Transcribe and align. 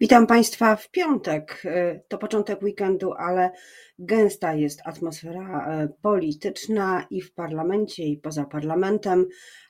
Witam 0.00 0.26
Państwa 0.26 0.76
w 0.76 0.90
piątek. 0.90 1.62
To 2.08 2.18
początek 2.18 2.62
weekendu, 2.62 3.12
ale 3.12 3.50
gęsta 3.98 4.54
jest 4.54 4.80
atmosfera 4.84 5.66
e, 5.66 5.88
polityczna 6.02 7.06
i 7.10 7.20
w 7.20 7.34
parlamencie, 7.34 8.04
i 8.04 8.16
poza 8.16 8.44
parlamentem. 8.44 9.26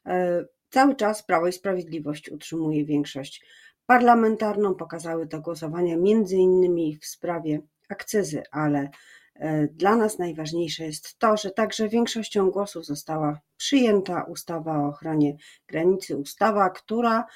E, 0.07 0.45
cały 0.71 0.97
czas 0.97 1.23
Prawo 1.23 1.47
i 1.47 1.53
Sprawiedliwość 1.53 2.31
utrzymuje 2.31 2.85
większość 2.85 3.47
parlamentarną. 3.87 4.75
Pokazały 4.75 5.27
to 5.27 5.41
głosowania 5.41 5.97
między 5.97 6.37
innymi 6.37 6.99
w 7.03 7.07
sprawie 7.07 7.61
akcyzy, 7.89 8.43
ale 8.51 8.91
e, 9.35 9.67
dla 9.67 9.97
nas 9.97 10.19
najważniejsze 10.19 10.85
jest 10.85 11.19
to, 11.19 11.37
że 11.37 11.51
także 11.51 11.89
większością 11.89 12.51
głosów 12.51 12.87
została 12.87 13.41
przyjęta 13.57 14.23
ustawa 14.23 14.79
o 14.79 14.89
ochronie 14.89 15.37
granicy, 15.69 16.17
ustawa, 16.17 16.71
która 16.71 17.27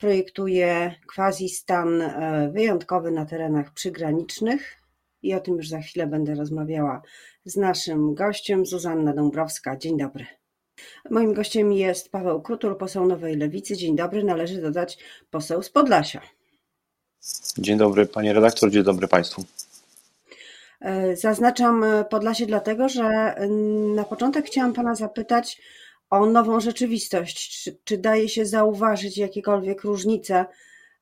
projektuje 0.00 0.94
quasi-stan 1.14 2.02
e, 2.02 2.50
wyjątkowy 2.52 3.10
na 3.10 3.26
terenach 3.26 3.72
przygranicznych 3.72 4.76
i 5.22 5.34
o 5.34 5.40
tym 5.40 5.56
już 5.56 5.68
za 5.68 5.80
chwilę 5.80 6.06
będę 6.06 6.34
rozmawiała 6.34 7.02
z 7.44 7.56
naszym 7.56 8.14
gościem, 8.14 8.66
Zuzanna 8.66 9.12
Dąbrowska. 9.12 9.76
Dzień 9.76 9.98
dobry. 9.98 10.26
Moim 11.10 11.34
gościem 11.34 11.72
jest 11.72 12.12
Paweł 12.12 12.42
Krutul, 12.42 12.76
poseł 12.76 13.06
Nowej 13.06 13.36
Lewicy. 13.36 13.76
Dzień 13.76 13.96
dobry, 13.96 14.24
należy 14.24 14.62
dodać 14.62 14.98
poseł 15.30 15.62
z 15.62 15.70
Podlasia. 15.70 16.20
Dzień 17.58 17.78
dobry 17.78 18.06
panie 18.06 18.32
redaktor, 18.32 18.70
dzień 18.70 18.82
dobry 18.82 19.08
państwu. 19.08 19.44
E, 20.80 21.16
zaznaczam 21.16 21.84
Podlasie 22.10 22.46
dlatego, 22.46 22.88
że 22.88 23.34
na 23.94 24.04
początek 24.04 24.46
chciałam 24.46 24.72
pana 24.72 24.94
zapytać 24.94 25.60
o 26.10 26.26
nową 26.26 26.60
rzeczywistość. 26.60 27.62
Czy, 27.62 27.78
czy 27.84 27.98
daje 27.98 28.28
się 28.28 28.46
zauważyć 28.46 29.18
jakiekolwiek 29.18 29.84
różnice 29.84 30.46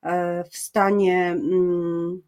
e, 0.03 0.43
w 0.43 0.57
stanie 0.57 1.27
mm, 1.27 2.21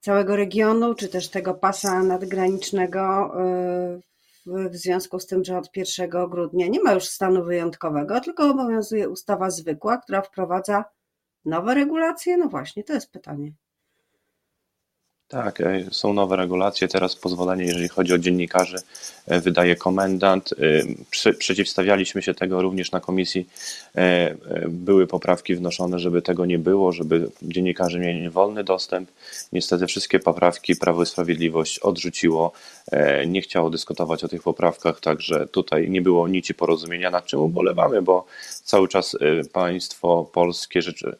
całego 0.00 0.36
regionu, 0.36 0.94
czy 0.94 1.08
też 1.08 1.28
tego 1.28 1.54
pasa 1.54 2.02
nadgranicznego 2.02 3.32
e, 3.40 4.00
w 4.46 4.76
związku 4.76 5.20
z 5.20 5.26
tym, 5.26 5.44
że 5.44 5.58
od 5.58 5.76
1 5.76 6.10
grudnia 6.10 6.66
nie 6.66 6.82
ma 6.82 6.92
już 6.92 7.04
stanu 7.04 7.44
wyjątkowego, 7.44 8.20
tylko 8.20 8.50
obowiązuje 8.50 9.08
ustawa 9.08 9.50
zwykła, 9.50 9.98
która 9.98 10.22
wprowadza 10.22 10.84
nowe 11.44 11.74
regulacje? 11.74 12.36
No 12.36 12.48
właśnie, 12.48 12.84
to 12.84 12.92
jest 12.92 13.12
pytanie. 13.12 13.52
Tak, 15.32 15.60
e, 15.60 15.84
są 15.90 16.12
nowe 16.12 16.36
regulacje. 16.36 16.88
Teraz 16.88 17.16
pozwolenie, 17.16 17.64
jeżeli 17.64 17.88
chodzi 17.88 18.14
o 18.14 18.18
dziennikarzy, 18.18 18.76
e, 19.26 19.40
wydaje 19.40 19.76
komendant. 19.76 20.52
E, 20.52 21.32
przeciwstawialiśmy 21.38 22.22
się 22.22 22.34
tego 22.34 22.62
również 22.62 22.92
na 22.92 23.00
komisji. 23.00 23.48
Były 24.68 25.06
poprawki 25.06 25.54
wnoszone, 25.54 25.98
żeby 25.98 26.22
tego 26.22 26.46
nie 26.46 26.58
było, 26.58 26.92
żeby 26.92 27.30
dziennikarze 27.42 27.98
mieli 27.98 28.30
wolny 28.30 28.64
dostęp. 28.64 29.10
Niestety 29.52 29.86
wszystkie 29.86 30.20
poprawki 30.20 30.76
Prawo 30.76 31.02
i 31.02 31.06
Sprawiedliwość 31.06 31.78
odrzuciło. 31.78 32.52
Nie 33.26 33.42
chciało 33.42 33.70
dyskutować 33.70 34.24
o 34.24 34.28
tych 34.28 34.42
poprawkach, 34.42 35.00
także 35.00 35.46
tutaj 35.46 35.90
nie 35.90 36.02
było 36.02 36.28
nici 36.28 36.54
porozumienia, 36.54 37.10
nad 37.10 37.26
czym 37.26 37.40
ubolewamy, 37.40 38.02
bo 38.02 38.26
cały 38.64 38.88
czas 38.88 39.16
państwo 39.52 40.30
polskie, 40.32 40.82
rzeczy, 40.82 41.16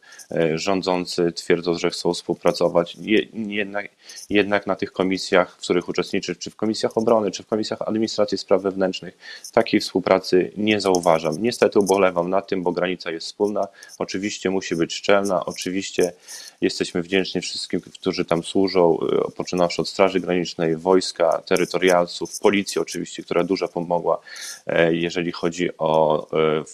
rządzący 0.54 1.32
twierdzą, 1.32 1.74
że 1.74 1.90
chcą 1.90 2.14
współpracować. 2.14 2.96
Jednak 3.32 3.88
jednak 4.30 4.66
na 4.66 4.76
tych 4.76 4.92
komisjach, 4.92 5.56
w 5.56 5.60
których 5.60 5.88
uczestniczy, 5.88 6.36
czy 6.36 6.50
w 6.50 6.56
komisjach 6.56 6.98
obrony, 6.98 7.30
czy 7.30 7.42
w 7.42 7.46
komisjach 7.46 7.82
administracji 7.82 8.38
spraw 8.38 8.62
wewnętrznych, 8.62 9.16
takiej 9.52 9.80
współpracy 9.80 10.52
nie 10.56 10.80
zauważam. 10.80 11.34
Niestety 11.38 11.78
ubolewam 11.78 12.30
na 12.30 12.42
tym, 12.42 12.62
bo 12.62 12.72
granica 12.72 13.10
jest 13.10 13.26
wspólna. 13.26 13.68
Oczywiście 13.98 14.50
musi 14.50 14.76
być 14.76 14.94
szczelna, 14.94 15.44
oczywiście 15.46 16.12
jesteśmy 16.60 17.02
wdzięczni 17.02 17.40
wszystkim, 17.40 17.80
którzy 17.80 18.24
tam 18.24 18.42
służą, 18.42 18.98
y, 19.28 19.32
poczynawszy 19.32 19.82
od 19.82 19.88
Straży 19.88 20.20
Granicznej, 20.20 20.76
wojska, 20.76 21.42
terytorialców, 21.46 22.40
policji 22.40 22.80
oczywiście, 22.80 23.22
która 23.22 23.44
dużo 23.44 23.68
pomogła, 23.68 24.18
e, 24.66 24.94
jeżeli 24.94 25.32
chodzi 25.32 25.70
o 25.78 26.26
e, 26.32 26.64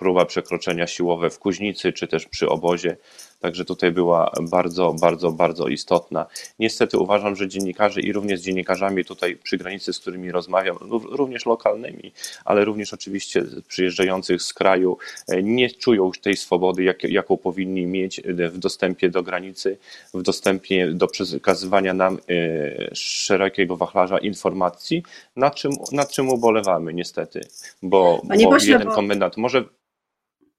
próba 0.00 0.24
przekroczenia 0.24 0.86
siłowe 0.86 1.30
w 1.30 1.38
Kuźnicy, 1.38 1.92
czy 1.92 2.08
też 2.08 2.26
przy 2.26 2.48
obozie. 2.48 2.96
Także 3.40 3.64
tutaj 3.64 3.92
była 3.92 4.32
bardzo, 4.50 4.94
bardzo, 5.00 5.32
bardzo 5.32 5.68
istotna. 5.68 6.26
Niestety 6.58 6.98
uważam, 6.98 7.36
że 7.36 7.48
dziennikarze 7.48 8.00
i 8.00 8.12
również 8.12 8.40
z 8.40 8.42
dziennikarzami 8.42 9.04
tutaj 9.04 9.36
przy 9.36 9.56
granicy, 9.56 9.92
z 9.92 9.98
którymi 9.98 10.32
rozmawiam, 10.32 10.76
również 11.10 11.46
lokalnymi, 11.46 12.12
ale 12.44 12.64
również 12.64 12.94
oczywiście 12.94 13.44
przyjeżdżających 13.68 14.42
z 14.42 14.54
kraju, 14.54 14.98
e, 15.28 15.42
nie 15.42 15.70
czują 15.70 16.10
tej 16.22 16.36
swobody, 16.36 16.82
jak, 16.82 17.04
jaką 17.04 17.36
powinni 17.36 17.86
mieć 17.86 18.20
w 18.24 18.58
dostępie 18.58 19.08
do 19.08 19.22
granicy, 19.22 19.78
w 20.14 20.22
dostępie 20.22 20.92
do 20.92 21.06
przekazywania 21.06 21.94
nam 21.94 22.18
e, 22.30 22.94
szerokiego 22.94 23.76
wachlarza 23.76 24.18
informacji, 24.18 25.02
nad 25.36 25.54
czym, 25.54 25.72
nad 25.92 26.10
czym 26.10 26.28
ubolewamy 26.28 26.94
niestety, 26.94 27.40
bo, 27.82 28.20
bo 28.24 28.56
jeden 28.62 28.88
bo... 28.88 28.94
komendant 28.94 29.36
może 29.36 29.64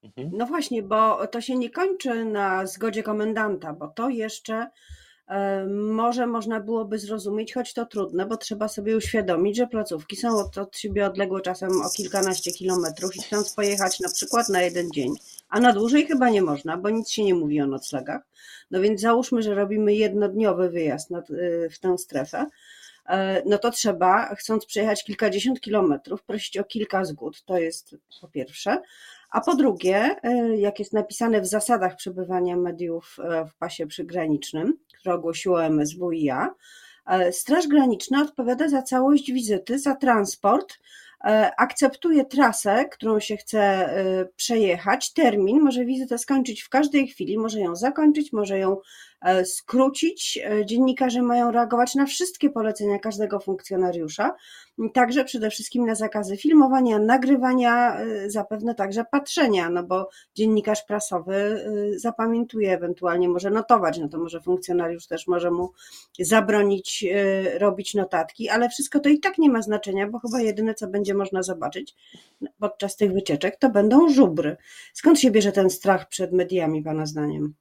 Mhm. 0.02 0.30
No 0.32 0.46
właśnie, 0.46 0.82
bo 0.82 1.26
to 1.26 1.40
się 1.40 1.56
nie 1.56 1.70
kończy 1.70 2.24
na 2.24 2.66
zgodzie 2.66 3.02
komendanta, 3.02 3.72
bo 3.72 3.88
to 3.88 4.08
jeszcze 4.08 4.66
e, 5.28 5.66
może 5.66 6.26
można 6.26 6.60
byłoby 6.60 6.98
zrozumieć, 6.98 7.54
choć 7.54 7.74
to 7.74 7.86
trudne, 7.86 8.26
bo 8.26 8.36
trzeba 8.36 8.68
sobie 8.68 8.96
uświadomić, 8.96 9.56
że 9.56 9.66
placówki 9.66 10.16
są 10.16 10.38
od, 10.38 10.58
od 10.58 10.76
siebie 10.76 11.06
odległe 11.06 11.40
czasem 11.40 11.82
o 11.82 11.90
kilkanaście 11.90 12.52
kilometrów 12.52 13.16
i 13.16 13.22
chcąc 13.22 13.54
pojechać 13.54 14.00
na 14.00 14.08
przykład 14.10 14.48
na 14.48 14.62
jeden 14.62 14.90
dzień, 14.90 15.14
a 15.48 15.60
na 15.60 15.72
dłużej 15.72 16.06
chyba 16.06 16.30
nie 16.30 16.42
można, 16.42 16.76
bo 16.76 16.90
nic 16.90 17.10
się 17.10 17.24
nie 17.24 17.34
mówi 17.34 17.60
o 17.60 17.66
noclegach. 17.66 18.22
No 18.70 18.80
więc 18.80 19.00
załóżmy, 19.00 19.42
że 19.42 19.54
robimy 19.54 19.94
jednodniowy 19.94 20.70
wyjazd 20.70 21.12
e, 21.12 21.22
w 21.70 21.78
tę 21.78 21.98
strefę, 21.98 22.46
e, 23.08 23.42
no 23.46 23.58
to 23.58 23.70
trzeba, 23.70 24.34
chcąc 24.34 24.66
przejechać 24.66 25.04
kilkadziesiąt 25.04 25.60
kilometrów, 25.60 26.22
prosić 26.22 26.58
o 26.58 26.64
kilka 26.64 27.04
zgód. 27.04 27.42
To 27.44 27.58
jest 27.58 27.96
po 28.20 28.28
pierwsze. 28.28 28.82
A 29.32 29.40
po 29.40 29.56
drugie, 29.56 30.16
e, 30.22 30.56
jak 30.56 30.78
jest 30.78 30.92
napisane 30.92 31.40
w 31.40 31.46
zasadach 31.46 31.96
przebywania 31.96 32.56
mediów 32.56 33.16
e, 33.18 33.46
w 33.46 33.54
pasie 33.54 33.86
przygranicznym, 33.86 34.78
które 34.98 35.14
ogłosiło 35.14 35.62
MSWiA, 35.62 36.54
e, 37.06 37.32
Straż 37.32 37.68
Graniczna 37.68 38.22
odpowiada 38.22 38.68
za 38.68 38.82
całość 38.82 39.32
wizyty, 39.32 39.78
za 39.78 39.94
transport, 39.94 40.78
akceptuje 41.56 42.24
trasę, 42.24 42.84
którą 42.84 43.20
się 43.20 43.36
chce 43.36 43.88
przejechać, 44.36 45.12
termin, 45.12 45.60
może 45.60 45.84
wizytę 45.84 46.18
skończyć 46.18 46.62
w 46.62 46.68
każdej 46.68 47.08
chwili, 47.08 47.38
może 47.38 47.60
ją 47.60 47.76
zakończyć, 47.76 48.32
może 48.32 48.58
ją 48.58 48.76
skrócić. 49.44 50.38
E, 50.44 50.66
dziennikarze 50.66 51.22
mają 51.22 51.50
reagować 51.50 51.94
na 51.94 52.06
wszystkie 52.06 52.50
polecenia 52.50 52.98
każdego 52.98 53.40
funkcjonariusza, 53.40 54.34
także 54.94 55.24
przede 55.24 55.50
wszystkim 55.50 55.86
na 55.86 55.94
zakazy 55.94 56.36
filmowania, 56.36 56.98
nagrywania, 56.98 57.96
e, 57.96 58.30
zapewne 58.30 58.74
także 58.74 59.04
patrzenia, 59.10 59.70
no 59.70 59.82
bo 59.82 60.08
dziennikarz 60.34 60.84
prasowy 60.84 61.32
zapamiętuje, 61.96 62.72
ewentualnie 62.72 63.28
może 63.28 63.50
notować, 63.50 63.98
no 63.98 64.08
to 64.08 64.18
może 64.18 64.40
funkcjonariusz 64.40 65.06
też 65.06 65.26
może 65.26 65.50
mu 65.50 65.70
zabronić 66.20 67.04
robić 67.58 67.94
notatki, 67.94 68.48
ale 68.48 68.68
wszystko 68.68 69.00
to 69.00 69.08
i 69.08 69.20
tak 69.20 69.38
nie 69.38 69.50
ma 69.50 69.62
znaczenia, 69.62 70.08
bo 70.08 70.18
chyba 70.18 70.40
jedyne, 70.40 70.74
co 70.74 70.86
będzie 70.88 71.14
można 71.14 71.42
zobaczyć 71.42 71.94
podczas 72.58 72.96
tych 72.96 73.12
wycieczek, 73.12 73.56
to 73.56 73.70
będą 73.70 74.08
żubry. 74.08 74.56
Skąd 74.94 75.20
się 75.20 75.30
bierze 75.30 75.52
ten 75.52 75.70
strach 75.70 76.08
przed 76.08 76.32
mediami, 76.32 76.82
Pana 76.82 77.06
zdaniem? 77.06 77.54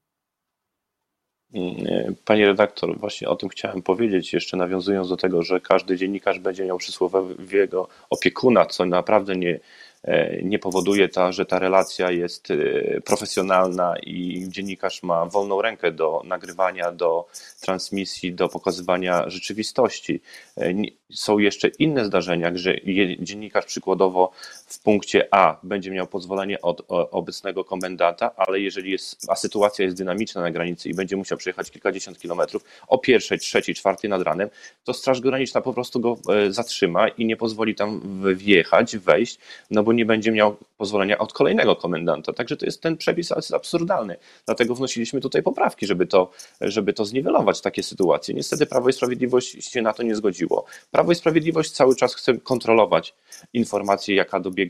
Panie 2.25 2.45
redaktor, 2.45 2.99
właśnie 2.99 3.29
o 3.29 3.35
tym 3.35 3.49
chciałem 3.49 3.81
powiedzieć, 3.81 4.33
jeszcze 4.33 4.57
nawiązując 4.57 5.09
do 5.09 5.17
tego, 5.17 5.43
że 5.43 5.59
każdy 5.61 5.97
dziennikarz 5.97 6.39
będzie 6.39 6.65
miał 6.65 6.77
przysłowiowego 6.77 7.87
opiekuna, 8.09 8.65
co 8.65 8.85
naprawdę 8.85 9.35
nie, 9.35 9.59
E, 10.03 10.41
nie 10.43 10.59
powoduje 10.59 11.09
że 11.29 11.45
ta 11.45 11.59
relacja 11.59 12.11
jest 12.11 12.51
e, 12.51 13.01
profesjonalna 13.01 13.95
i 14.03 14.45
dziennikarz 14.47 15.03
ma 15.03 15.25
wolną 15.25 15.61
rękę 15.61 15.91
do 15.91 16.21
nagrywania, 16.25 16.91
do 16.91 17.27
transmisji, 17.61 18.33
do 18.33 18.49
pokazywania 18.49 19.29
rzeczywistości. 19.29 20.21
E, 20.57 20.73
są 21.11 21.37
jeszcze 21.37 21.67
inne 21.67 22.05
zdarzenia, 22.05 22.51
że 22.55 22.75
dziennikarz 23.19 23.65
przykładowo 23.65 24.31
w 24.73 24.79
punkcie 24.79 25.27
A 25.31 25.57
będzie 25.63 25.91
miał 25.91 26.07
pozwolenie 26.07 26.61
od 26.61 26.81
obecnego 26.89 27.63
komendanta, 27.63 28.35
ale 28.35 28.59
jeżeli 28.59 28.91
jest, 28.91 29.29
a 29.29 29.35
sytuacja 29.35 29.85
jest 29.85 29.97
dynamiczna 29.97 30.41
na 30.41 30.51
granicy 30.51 30.89
i 30.89 30.93
będzie 30.93 31.17
musiał 31.17 31.37
przejechać 31.37 31.71
kilkadziesiąt 31.71 32.19
kilometrów 32.19 32.63
o 32.87 32.97
pierwszej, 32.97 33.39
trzeciej, 33.39 33.75
czwartej 33.75 34.09
nad 34.09 34.21
ranem, 34.21 34.49
to 34.83 34.93
Straż 34.93 35.21
Graniczna 35.21 35.61
po 35.61 35.73
prostu 35.73 35.99
go 35.99 36.17
zatrzyma 36.49 37.07
i 37.07 37.25
nie 37.25 37.37
pozwoli 37.37 37.75
tam 37.75 38.01
wjechać, 38.35 38.97
wejść, 38.97 39.39
no 39.71 39.83
bo 39.83 39.93
nie 39.93 40.05
będzie 40.05 40.31
miał 40.31 40.57
pozwolenia 40.77 41.17
od 41.17 41.33
kolejnego 41.33 41.75
komendanta. 41.75 42.33
Także 42.33 42.57
to 42.57 42.65
jest 42.65 42.81
ten 42.81 42.97
przepis 42.97 43.29
jest 43.35 43.53
absurdalny. 43.53 44.17
Dlatego 44.45 44.75
wnosiliśmy 44.75 45.21
tutaj 45.21 45.43
poprawki, 45.43 45.87
żeby 45.87 46.07
to, 46.07 46.31
żeby 46.61 46.93
to 46.93 47.05
zniwelować 47.05 47.61
takie 47.61 47.83
sytuacje. 47.83 48.35
Niestety 48.35 48.65
Prawo 48.65 48.89
i 48.89 48.93
Sprawiedliwość 48.93 49.71
się 49.71 49.81
na 49.81 49.93
to 49.93 50.03
nie 50.03 50.15
zgodziło. 50.15 50.65
Prawo 50.91 51.11
i 51.11 51.15
Sprawiedliwość 51.15 51.71
cały 51.71 51.95
czas 51.95 52.15
chce 52.15 52.37
kontrolować 52.37 53.13
informację, 53.53 54.15
jaka 54.15 54.39
dobiega 54.39 54.60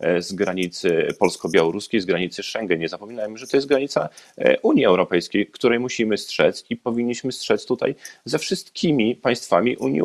e, 0.00 0.22
z 0.22 0.32
granicy 0.32 1.08
polsko-białoruskiej, 1.18 2.00
z 2.00 2.04
granicy 2.04 2.42
Schengen. 2.42 2.78
Nie 2.78 2.88
zapominajmy, 2.88 3.38
że 3.38 3.46
to 3.46 3.56
jest 3.56 3.66
granica 3.66 4.08
e, 4.38 4.60
Unii 4.60 4.84
Europejskiej, 4.84 5.46
której 5.46 5.78
musimy 5.78 6.18
strzec 6.18 6.64
i 6.70 6.76
powinniśmy 6.76 7.32
strzec 7.32 7.66
tutaj 7.66 7.94
ze 8.24 8.38
wszystkimi 8.38 9.16
państwami 9.16 9.76
Unii 9.76 10.00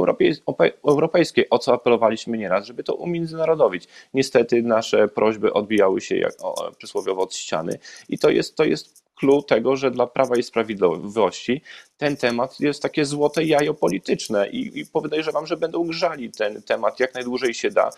Europejskiej, 0.83 1.49
o 1.49 1.59
co 1.59 1.73
apelowaliśmy 1.73 2.37
nieraz, 2.37 2.65
żeby 2.65 2.83
to 2.83 2.95
umiędzynarodowić. 2.95 3.87
Niestety 4.13 4.61
nasze 4.61 5.07
prośby 5.07 5.53
odbijały 5.53 6.01
się 6.01 6.17
jak, 6.17 6.33
o, 6.41 6.71
przysłowiowo 6.77 7.21
od 7.21 7.35
ściany 7.35 7.79
i 8.09 8.17
to 8.17 8.29
jest, 8.29 8.55
to 8.55 8.63
jest 8.63 9.02
clue 9.15 9.43
tego, 9.43 9.75
że 9.75 9.91
dla 9.91 10.07
Prawa 10.07 10.37
i 10.37 10.43
Sprawiedliwości 10.43 11.61
ten 11.97 12.17
temat 12.17 12.59
jest 12.59 12.81
takie 12.81 13.05
złote 13.05 13.43
jajo 13.43 13.73
polityczne 13.73 14.49
i, 14.49 14.79
i 14.79 14.85
podejrzewam, 14.85 15.47
że 15.47 15.57
będą 15.57 15.87
grzali 15.87 16.31
ten 16.31 16.61
temat 16.61 16.99
jak 16.99 17.13
najdłużej 17.13 17.53
się 17.53 17.71
da, 17.71 17.89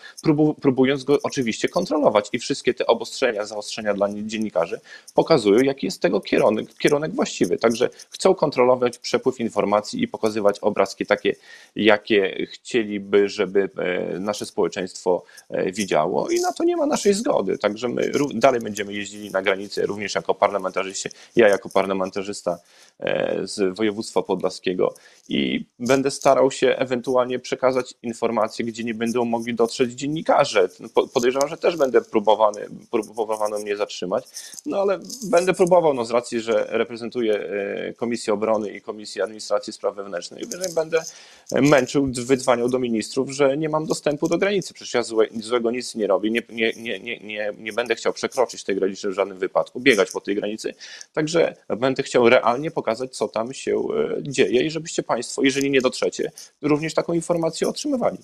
próbując 0.60 1.04
go 1.04 1.18
oczywiście 1.22 1.68
kontrolować. 1.68 2.28
I 2.32 2.38
wszystkie 2.38 2.74
te 2.74 2.86
obostrzenia, 2.86 3.44
zaostrzenia 3.44 3.94
dla 3.94 4.08
dziennikarzy 4.12 4.80
pokazują, 5.14 5.60
jaki 5.60 5.86
jest 5.86 6.02
tego 6.02 6.20
kierunek, 6.20 6.74
kierunek 6.78 7.14
właściwy. 7.14 7.58
Także 7.58 7.90
chcą 8.10 8.34
kontrolować 8.34 8.98
przepływ 8.98 9.40
informacji 9.40 10.02
i 10.02 10.08
pokazywać 10.08 10.58
obrazki 10.58 11.06
takie, 11.06 11.34
jakie 11.76 12.46
chcieliby, 12.46 13.28
żeby 13.28 13.70
e, 13.76 14.18
nasze 14.18 14.46
społeczeństwo 14.46 15.24
e, 15.48 15.72
widziało 15.72 16.28
i 16.30 16.40
na 16.40 16.52
to 16.52 16.64
nie 16.64 16.76
ma 16.76 16.86
naszej 16.86 17.14
zgody. 17.14 17.58
Także 17.58 17.88
my 17.88 18.10
dalej 18.34 18.60
będziemy 18.60 18.92
jeździli 18.94 19.30
na 19.30 19.42
granicę, 19.42 19.86
również 19.86 20.14
jako 20.14 20.34
parlamentarzyści. 20.34 21.08
Ja 21.36 21.48
jako 21.48 21.68
parlamentarzysta 21.68 22.58
e, 22.98 23.40
z 23.44 23.76
województwa 23.76 24.22
podlaskiego 24.22 24.94
i 25.28 25.64
będę 25.78 26.10
starał 26.10 26.50
się 26.50 26.76
ewentualnie 26.76 27.38
przekazać 27.38 27.94
informacje, 28.02 28.64
gdzie 28.64 28.84
nie 28.84 28.94
będą 28.94 29.24
mogli 29.24 29.54
dotrzeć 29.54 29.92
dziennikarze. 29.92 30.68
Podejrzewam, 31.14 31.48
że 31.48 31.56
też 31.56 31.76
będę 31.76 32.00
próbowany, 32.00 32.66
próbowano 32.90 33.58
mnie 33.58 33.76
zatrzymać, 33.76 34.24
no 34.66 34.80
ale 34.80 34.98
będę 35.30 35.54
próbował, 35.54 35.94
no 35.94 36.04
z 36.04 36.10
racji, 36.10 36.40
że 36.40 36.66
reprezentuję 36.68 37.34
e, 37.34 37.92
Komisję 37.92 38.32
Obrony 38.32 38.70
i 38.70 38.80
Komisję 38.80 39.22
Administracji 39.22 39.72
Spraw 39.72 39.96
Wewnętrznych, 39.96 40.46
będę 40.74 41.02
męczył, 41.50 42.08
wydzwaniał 42.12 42.68
do 42.68 42.78
ministrów, 42.78 43.30
że 43.30 43.56
nie 43.56 43.68
mam 43.68 43.86
dostępu 43.86 44.28
do 44.28 44.38
granicy. 44.38 44.74
Przecież 44.74 44.94
ja 44.94 45.02
złe, 45.02 45.26
złego 45.40 45.70
nic 45.70 45.94
nie 45.94 46.06
robię, 46.06 46.30
nie, 46.30 46.42
nie, 46.48 46.72
nie, 46.76 47.20
nie, 47.20 47.52
nie 47.58 47.72
będę 47.72 47.94
chciał 47.94 48.12
przekroczyć 48.12 48.64
tej 48.64 48.76
granicy 48.76 49.08
w 49.08 49.12
żadnym 49.12 49.38
wypadku, 49.38 49.80
biegać 49.80 50.10
po 50.10 50.20
tej 50.20 50.34
granicy, 50.34 50.74
także 51.12 51.56
będę 51.68 52.02
chciał 52.02 52.28
realnie 52.28 52.70
pokazać, 52.70 53.16
co 53.16 53.28
tam 53.28 53.54
się 53.54 53.76
E, 53.76 54.22
dzieje 54.22 54.62
i 54.62 54.70
żebyście 54.70 55.02
Państwo, 55.02 55.42
jeżeli 55.42 55.70
nie 55.70 55.80
dotrzecie, 55.80 56.30
również 56.62 56.94
taką 56.94 57.12
informację 57.12 57.68
otrzymywali. 57.68 58.18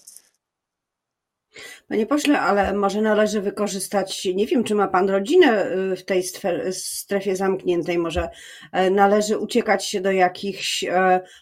Panie 1.89 2.07
pośle, 2.07 2.41
ale 2.41 2.75
może 2.75 3.03
należy 3.03 3.41
wykorzystać, 3.41 4.25
nie 4.35 4.47
wiem, 4.47 4.65
czy 4.65 4.75
ma 4.75 4.89
pan 4.89 5.11
rodzinę 5.11 5.49
e, 5.49 5.97
w 5.97 6.05
tej 6.05 6.23
strefie 6.73 7.37
zamkniętej, 7.37 7.99
może 7.99 8.29
e, 8.73 8.91
należy 8.91 9.39
uciekać 9.39 9.87
się 9.87 10.01
do 10.01 10.13
jakichś 10.13 10.85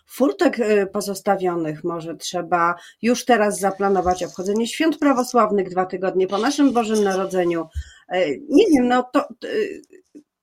furtek 0.07 0.57
pozostawionych, 0.93 1.85
może 1.85 2.17
trzeba 2.17 2.75
już 3.03 3.25
teraz 3.25 3.59
zaplanować 3.59 4.25
obchodzenie 4.25 4.67
świąt 4.67 4.99
prawosławnych 4.99 5.71
dwa 5.71 5.87
tygodnie 5.87 6.27
po 6.27 6.39
naszym 6.39 6.73
Bożym 6.73 7.05
Narodzeniu. 7.05 7.67
Nie 8.49 8.67
wiem, 8.75 8.89
no 8.89 9.03
to 9.13 9.29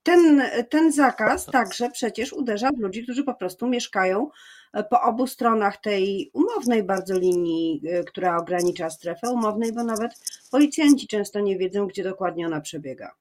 ten, 0.08 0.42
ten 0.70 0.92
zakaz 0.92 1.46
także 1.46 1.90
przecież 1.90 2.34
uderza 2.34 2.70
w 2.72 2.80
ludzi, 2.80 3.04
którzy 3.04 3.24
po 3.24 3.34
prostu 3.34 3.68
mieszkają 3.68 4.30
e, 4.74 4.84
po 4.84 5.02
obu 5.02 5.28
stronach 5.28 5.78
tej 5.78 6.32
umownej 6.34 6.84
bardzo 6.84 7.20
linii, 7.20 7.82
e, 7.88 8.04
która 8.04 8.38
ogranicza 8.38 8.90
strefę 8.90 9.30
umownej, 9.30 9.74
bo 9.74 9.84
nawet 9.84 10.12
policjanci 10.52 11.08
często 11.08 11.40
nie 11.40 11.58
wiedzą, 11.58 11.88
gdzie 11.88 12.04
dokładnie 12.04 12.46
ona 12.46 12.62
przebiega. 12.62 13.12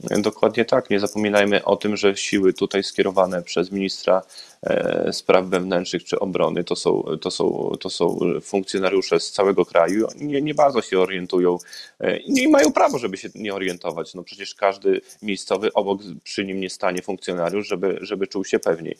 Dokładnie 0.00 0.64
tak. 0.64 0.90
Nie 0.90 1.00
zapominajmy 1.00 1.64
o 1.64 1.76
tym, 1.76 1.96
że 1.96 2.16
siły 2.16 2.52
tutaj 2.52 2.82
skierowane 2.82 3.42
przez 3.42 3.72
ministra 3.72 4.22
e, 4.62 5.12
spraw 5.12 5.46
wewnętrznych 5.46 6.04
czy 6.04 6.18
obrony 6.18 6.64
to 6.64 6.76
są, 6.76 7.02
to 7.20 7.30
są, 7.30 7.72
to 7.80 7.90
są 7.90 8.18
funkcjonariusze 8.42 9.20
z 9.20 9.32
całego 9.32 9.64
kraju. 9.64 10.08
Nie, 10.16 10.42
nie 10.42 10.54
bardzo 10.54 10.82
się 10.82 11.00
orientują 11.00 11.58
e, 12.00 12.16
i 12.16 12.32
nie 12.32 12.48
mają 12.48 12.72
prawo, 12.72 12.98
żeby 12.98 13.16
się 13.16 13.28
nie 13.34 13.54
orientować. 13.54 14.14
No 14.14 14.22
przecież 14.22 14.54
każdy 14.54 15.00
miejscowy 15.22 15.72
obok 15.72 16.00
przy 16.24 16.44
nim 16.44 16.60
nie 16.60 16.70
stanie 16.70 17.02
funkcjonariusz, 17.02 17.68
żeby, 17.68 17.98
żeby 18.00 18.26
czuł 18.26 18.44
się 18.44 18.58
pewniej. 18.58 18.96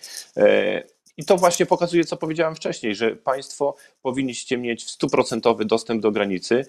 I 1.16 1.24
to 1.24 1.36
właśnie 1.36 1.66
pokazuje, 1.66 2.04
co 2.04 2.16
powiedziałem 2.16 2.54
wcześniej, 2.54 2.94
że 2.94 3.16
Państwo 3.16 3.74
powinniście 4.02 4.58
mieć 4.58 4.90
stuprocentowy 4.90 5.64
dostęp 5.64 6.02
do 6.02 6.10
granicy. 6.10 6.66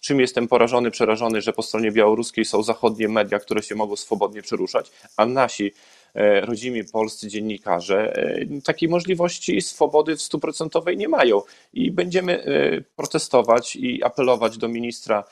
Czym 0.00 0.20
jestem 0.20 0.48
porażony, 0.48 0.90
przerażony, 0.90 1.40
że 1.40 1.52
po 1.52 1.62
stronie 1.62 1.92
białoruskiej 1.92 2.44
są 2.44 2.62
zachodnie 2.62 3.08
media, 3.08 3.38
które 3.38 3.62
się 3.62 3.74
mogą 3.74 3.96
swobodnie 3.96 4.42
przeruszać, 4.42 4.90
a 5.16 5.26
nasi 5.26 5.72
e, 6.14 6.40
rodzimi 6.40 6.84
polscy 6.84 7.28
dziennikarze 7.28 8.16
e, 8.16 8.60
takiej 8.64 8.88
możliwości 8.88 9.62
swobody 9.62 10.16
w 10.16 10.22
stuprocentowej 10.22 10.96
nie 10.96 11.08
mają. 11.08 11.42
I 11.72 11.90
będziemy 11.90 12.42
e, 12.44 12.80
protestować 12.80 13.76
i 13.76 14.02
apelować 14.02 14.58
do 14.58 14.68
ministra, 14.68 15.24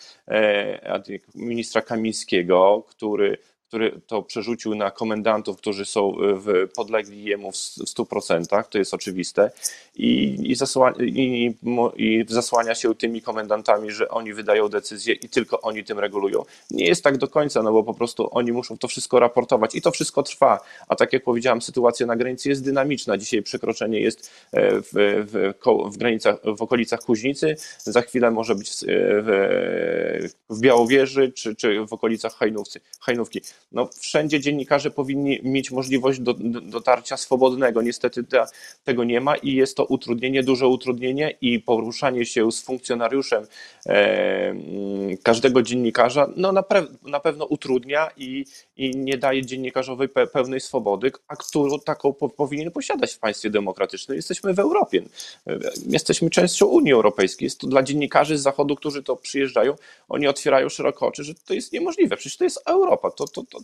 ministra 1.35 1.83
Kamińskiego, 1.83 2.85
który 2.89 3.39
który 3.69 4.01
to 4.07 4.23
przerzucił 4.23 4.75
na 4.75 4.91
komendantów, 4.91 5.57
którzy 5.57 5.85
są 5.85 6.13
w, 6.19 6.69
podlegli 6.75 7.25
jemu 7.25 7.53
w 7.53 7.55
100%, 7.55 8.65
to 8.65 8.79
jest 8.79 8.95
oczywiste, 8.95 9.51
i, 9.99 10.39
i, 10.51 10.55
zasłania, 10.55 10.97
i, 11.05 11.55
i 11.97 12.25
zasłania 12.29 12.75
się 12.75 12.95
tymi 12.95 13.23
komendantami, 13.23 13.91
że 13.91 14.09
oni 14.09 14.35
wydają 14.35 14.69
decyzje 14.69 15.15
i 15.15 15.29
tylko 15.29 15.61
oni 15.61 15.85
tym 15.85 15.99
regulują. 15.99 16.45
Nie 16.71 16.87
jest 16.87 17.05
tak 17.05 17.19
do 17.19 17.29
końca, 17.29 17.63
no 17.63 17.73
bo 17.73 17.85
po 17.85 17.95
prostu 17.95 18.29
oni 18.31 18.53
muszą 18.53 18.79
to 18.79 18.89
wszystko 18.89 19.21
raportować. 19.21 19.75
I 19.75 19.83
to 19.83 19.91
wszystko 19.91 20.23
trwa, 20.23 20.61
a 20.89 20.97
tak 20.97 21.13
jak 21.13 21.23
powiedziałam, 21.23 21.63
sytuacja 21.63 22.07
na 22.07 22.17
granicy 22.17 22.49
jest 22.49 22.65
dynamiczna. 22.65 23.19
Dzisiaj 23.19 23.43
przekroczenie 23.43 24.01
jest 24.01 24.31
e, 24.53 24.81
w, 24.81 24.89
w, 24.93 25.55
w 25.93 25.97
granicach, 25.97 26.37
w 26.57 26.63
okolicach 26.63 27.01
Kuźnicy, 27.01 27.57
za 27.79 28.03
chwilę 28.03 28.31
może 28.31 28.55
być 28.55 28.71
w, 29.23 30.29
w 30.51 30.61
Białowieży 30.61 31.33
czy, 31.33 31.57
czy 31.57 31.87
w 31.87 31.93
okolicach 31.93 32.35
Hajnówcy, 32.35 32.81
Hajnówki 33.01 33.41
no, 33.73 33.89
wszędzie 34.01 34.41
dziennikarze 34.41 34.91
powinni 34.91 35.41
mieć 35.43 35.71
możliwość 35.71 36.21
do, 36.21 36.35
do, 36.35 36.61
dotarcia 36.61 37.17
swobodnego. 37.17 37.83
Niestety 37.83 38.25
tego 38.85 39.05
nie 39.05 39.21
ma 39.21 39.37
i 39.37 39.55
jest 39.55 39.77
to 39.77 39.85
utrudnienie, 39.85 40.43
duże 40.43 40.67
utrudnienie 40.67 41.35
i 41.41 41.61
poruszanie 41.61 42.27
się 42.27 42.53
z 42.53 42.63
funkcjonariuszem 42.63 43.47
e, 43.87 44.55
każdego 45.23 45.63
dziennikarza 45.63 46.29
no, 46.37 46.53
na, 46.53 46.65
na 47.03 47.21
pewno 47.21 47.45
utrudnia 47.45 48.11
i, 48.17 48.45
i 48.77 48.91
nie 48.97 49.19
daje 49.19 49.47
dziennikarzowi 49.47 50.09
pe 50.09 50.27
pełnej 50.27 50.61
swobody, 50.61 51.13
a 51.29 51.37
którą 51.37 51.79
taką 51.79 52.13
po 52.13 52.29
powinien 52.29 52.71
posiadać 52.71 53.13
w 53.13 53.19
państwie 53.19 53.51
demokratycznym. 53.51 54.17
Jesteśmy 54.17 54.55
w 54.55 54.59
Europie, 54.59 55.03
e, 55.47 55.59
jesteśmy 55.87 56.31
częścią 56.31 56.67
Unii 56.67 56.93
Europejskiej. 56.93 57.47
Jest 57.47 57.61
to 57.61 57.67
dla 57.67 57.83
dziennikarzy 57.83 58.39
z 58.39 58.43
Zachodu, 58.43 58.77
którzy 58.77 59.03
to 59.03 59.17
przyjeżdżają, 59.17 59.75
oni 60.09 60.27
otwierają 60.27 60.69
szeroko 60.69 61.07
oczy, 61.07 61.25
że 61.25 61.35
to 61.35 61.55
jest 61.55 61.73
niemożliwe. 61.73 62.17
Przecież 62.17 62.37
to 62.37 62.45
jest 62.45 62.63
Europa, 62.67 63.11
to, 63.11 63.29
to, 63.29 63.43
to, 63.51 63.59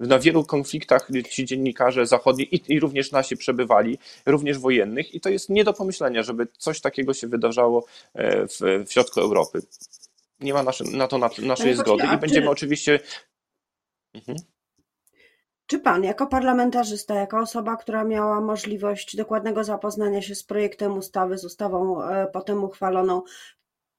na 0.00 0.18
wielu 0.18 0.44
konfliktach 0.44 1.08
ci 1.30 1.44
dziennikarze 1.44 2.06
zachodni 2.06 2.54
i, 2.54 2.72
i, 2.74 2.80
również 2.80 3.12
nasi 3.12 3.36
przebywali, 3.36 3.98
również 4.26 4.58
wojennych, 4.58 5.14
i 5.14 5.20
to 5.20 5.28
jest 5.28 5.48
nie 5.48 5.64
do 5.64 5.72
pomyślenia, 5.72 6.22
żeby 6.22 6.46
coś 6.58 6.80
takiego 6.80 7.14
się 7.14 7.26
wydarzało 7.26 7.86
e, 8.14 8.46
w, 8.46 8.60
w 8.86 8.92
środku 8.92 9.20
Europy. 9.20 9.62
Nie 10.40 10.54
ma 10.54 10.62
naszy, 10.62 10.84
na 10.84 11.08
to 11.08 11.18
na, 11.18 11.30
naszej 11.42 11.74
zgody 11.74 12.04
i 12.14 12.18
będziemy 12.18 12.46
czy... 12.46 12.50
oczywiście. 12.50 13.00
Mhm. 14.14 14.38
Czy 15.66 15.78
pan, 15.78 16.04
jako 16.04 16.26
parlamentarzysta, 16.26 17.14
jako 17.14 17.38
osoba, 17.38 17.76
która 17.76 18.04
miała 18.04 18.40
możliwość 18.40 19.16
dokładnego 19.16 19.64
zapoznania 19.64 20.22
się 20.22 20.34
z 20.34 20.44
projektem 20.44 20.98
ustawy, 20.98 21.38
z 21.38 21.44
ustawą 21.44 22.02
e, 22.02 22.26
potem 22.32 22.64
uchwaloną, 22.64 23.22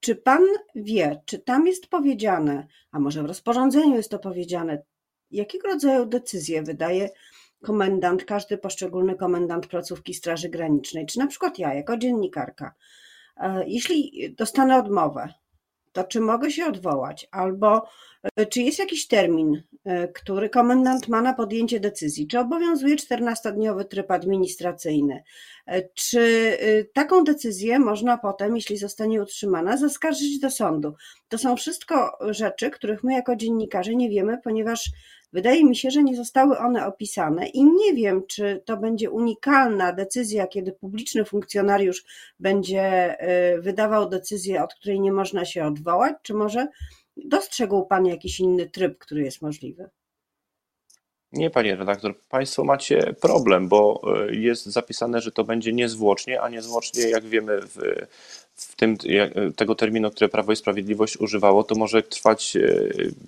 czy 0.01 0.15
pan 0.15 0.43
wie, 0.75 1.21
czy 1.25 1.39
tam 1.39 1.67
jest 1.67 1.87
powiedziane, 1.87 2.67
a 2.91 2.99
może 2.99 3.23
w 3.23 3.25
rozporządzeniu 3.25 3.95
jest 3.95 4.11
to 4.11 4.19
powiedziane, 4.19 4.83
jakiego 5.31 5.67
rodzaju 5.67 6.05
decyzje 6.05 6.63
wydaje 6.63 7.09
komendant, 7.63 8.25
każdy 8.25 8.57
poszczególny 8.57 9.15
komendant 9.15 9.67
placówki 9.67 10.13
Straży 10.13 10.49
Granicznej, 10.49 11.05
czy 11.05 11.19
na 11.19 11.27
przykład 11.27 11.59
ja, 11.59 11.73
jako 11.73 11.97
dziennikarka, 11.97 12.73
e, 13.37 13.63
jeśli 13.67 14.33
dostanę 14.37 14.77
odmowę, 14.77 15.33
to 15.93 16.03
czy 16.03 16.19
mogę 16.19 16.51
się 16.51 16.65
odwołać, 16.65 17.27
albo 17.31 17.87
e, 18.35 18.45
czy 18.45 18.61
jest 18.61 18.79
jakiś 18.79 19.07
termin 19.07 19.63
e, 19.85 20.07
który 20.07 20.49
komendant 20.49 21.07
ma 21.07 21.21
na 21.21 21.33
podjęcie 21.33 21.79
decyzji. 21.79 22.27
Czy 22.27 22.39
obowiązuje 22.39 22.95
14-dniowy 22.95 23.85
tryb 23.85 24.11
administracyjny? 24.11 25.23
E, 25.67 25.81
czy 25.93 26.57
taką 26.93 27.23
decyzję 27.23 27.79
można 27.79 28.17
potem, 28.17 28.55
jeśli 28.55 28.77
zostanie 28.77 29.21
utrzymana, 29.21 29.77
zaskarżyć 29.77 30.39
do 30.39 30.51
sądu? 30.51 30.93
To 31.29 31.37
są 31.37 31.55
wszystko 31.55 32.17
rzeczy, 32.29 32.69
których 32.69 33.03
my 33.03 33.13
jako 33.13 33.35
dziennikarze 33.35 33.95
nie 33.95 34.09
wiemy, 34.09 34.37
ponieważ 34.43 34.91
wydaje 35.33 35.65
mi 35.65 35.75
się, 35.75 35.91
że 35.91 36.03
nie 36.03 36.15
zostały 36.15 36.57
one 36.57 36.85
opisane 36.85 37.47
i 37.47 37.63
nie 37.63 37.93
wiem, 37.93 38.23
czy 38.27 38.63
to 38.65 38.77
będzie 38.77 39.11
unikalna 39.11 39.93
decyzja, 39.93 40.47
kiedy 40.47 40.71
publiczny 40.71 41.25
funkcjonariusz 41.25 42.03
będzie 42.39 43.15
wydawał 43.59 44.09
decyzję, 44.09 44.63
od 44.63 44.73
której 44.73 44.99
nie 44.99 45.11
można 45.11 45.45
się 45.45 45.65
odwołać, 45.65 46.13
czy 46.21 46.33
może 46.33 46.67
dostrzegł 47.17 47.85
Pan 47.85 48.05
jakiś 48.05 48.39
inny 48.39 48.69
tryb, 48.69 48.97
który 48.97 49.23
jest 49.23 49.41
możliwy? 49.41 49.89
Nie, 51.33 51.49
panie 51.49 51.75
redaktor, 51.75 52.19
państwo 52.29 52.63
macie 52.63 53.13
problem, 53.21 53.67
bo 53.67 54.01
e, 54.27 54.35
jest 54.35 54.65
zapisane, 54.65 55.21
że 55.21 55.31
to 55.31 55.43
będzie 55.43 55.73
niezwłocznie, 55.73 56.41
a 56.41 56.49
niezwłocznie, 56.49 57.09
jak 57.09 57.23
wiemy, 57.23 57.61
w, 57.61 57.77
w 58.69 58.75
tym, 58.75 58.97
tego 59.55 59.75
terminu, 59.75 60.11
który 60.11 60.29
Prawo 60.29 60.51
i 60.51 60.55
Sprawiedliwość 60.55 61.17
używało, 61.17 61.63
to 61.63 61.75
może 61.75 62.03
trwać 62.03 62.55
e, 62.55 62.61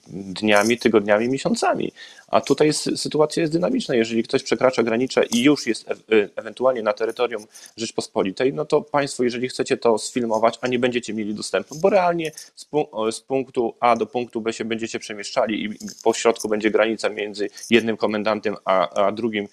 dniami, 0.08 0.78
tygodniami, 0.78 1.30
miesiącami. 1.30 1.92
A 2.28 2.42
tutaj 2.42 2.68
jest, 2.68 2.90
sytuacja 2.96 3.42
jest 3.42 3.54
dynamiczna. 3.54 3.96
Jeżeli 3.96 4.24
ktoś 4.24 4.44
przekracza 4.44 4.84
granicę 4.84 5.26
i 5.26 5.44
już 5.44 5.68
jest 5.68 5.92
e, 5.92 5.96
ewentualnie 6.36 6.82
na 6.82 6.94
terytorium 6.94 7.46
Rzeczpospolitej, 7.78 8.54
no 8.54 8.66
to 8.66 8.82
Państwo, 8.82 9.24
jeżeli 9.24 9.50
chcecie 9.50 9.78
to 9.78 9.98
sfilmować, 9.98 10.60
a 10.62 10.68
nie 10.68 10.80
będziecie 10.80 11.14
mieli 11.14 11.34
dostępu, 11.34 11.76
bo 11.76 11.90
realnie 11.90 12.32
z, 12.56 12.68
z 13.12 13.22
punktu 13.22 13.76
A 13.80 13.96
do 13.96 14.06
punktu 14.06 14.42
B 14.42 14.54
się 14.54 14.66
będziecie 14.66 15.00
przemieszczali 15.00 15.66
i 15.66 15.70
po 16.04 16.14
środku 16.14 16.50
będzie 16.50 16.72
granica 16.72 17.10
między 17.10 17.50
jednym 17.70 17.98
komendantem 17.98 18.56
a, 18.66 19.06
a 19.06 19.12
drugim, 19.12 19.46
e, 19.46 19.48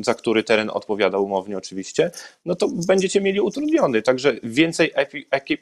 za 0.00 0.14
który 0.14 0.42
teren 0.42 0.70
odpowiada 0.70 1.18
umownie 1.18 1.58
oczywiście, 1.58 2.10
no 2.44 2.54
to 2.54 2.68
będziecie 2.86 3.20
mieli 3.20 3.40
utrudniony. 3.40 4.02
Także 4.02 4.34
więcej 4.42 4.92
ekip 5.30 5.60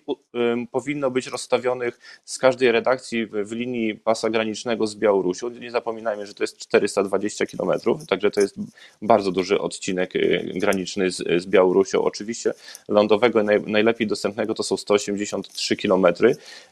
powinno 0.71 1.11
być 1.11 1.27
rozstawionych 1.27 2.21
z 2.25 2.39
każdej 2.39 2.73
redakcji 2.73 3.27
w 3.27 3.53
linii 3.53 3.95
pasa 3.95 4.31
granicznego 4.31 4.87
z 4.87 4.95
Białorusią. 4.95 5.51
Nie 5.51 5.71
zapominajmy, 5.71 6.27
że 6.27 6.35
to 6.35 6.43
jest 6.43 6.59
420 6.59 7.47
km, 7.47 7.71
także 8.09 8.31
to 8.31 8.41
jest 8.41 8.57
bardzo 9.03 9.33
duży 9.33 9.59
odcinek 9.61 10.17
y, 10.17 10.53
graniczny 10.55 11.11
z, 11.11 11.43
z 11.43 11.47
Białorusią. 11.47 12.03
Oczywiście 12.03 12.53
lądowego 12.89 13.43
naj, 13.43 13.63
najlepiej 13.63 14.07
dostępnego 14.07 14.55
to 14.55 14.63
są 14.63 14.77
183 14.77 15.77
km, 15.77 16.07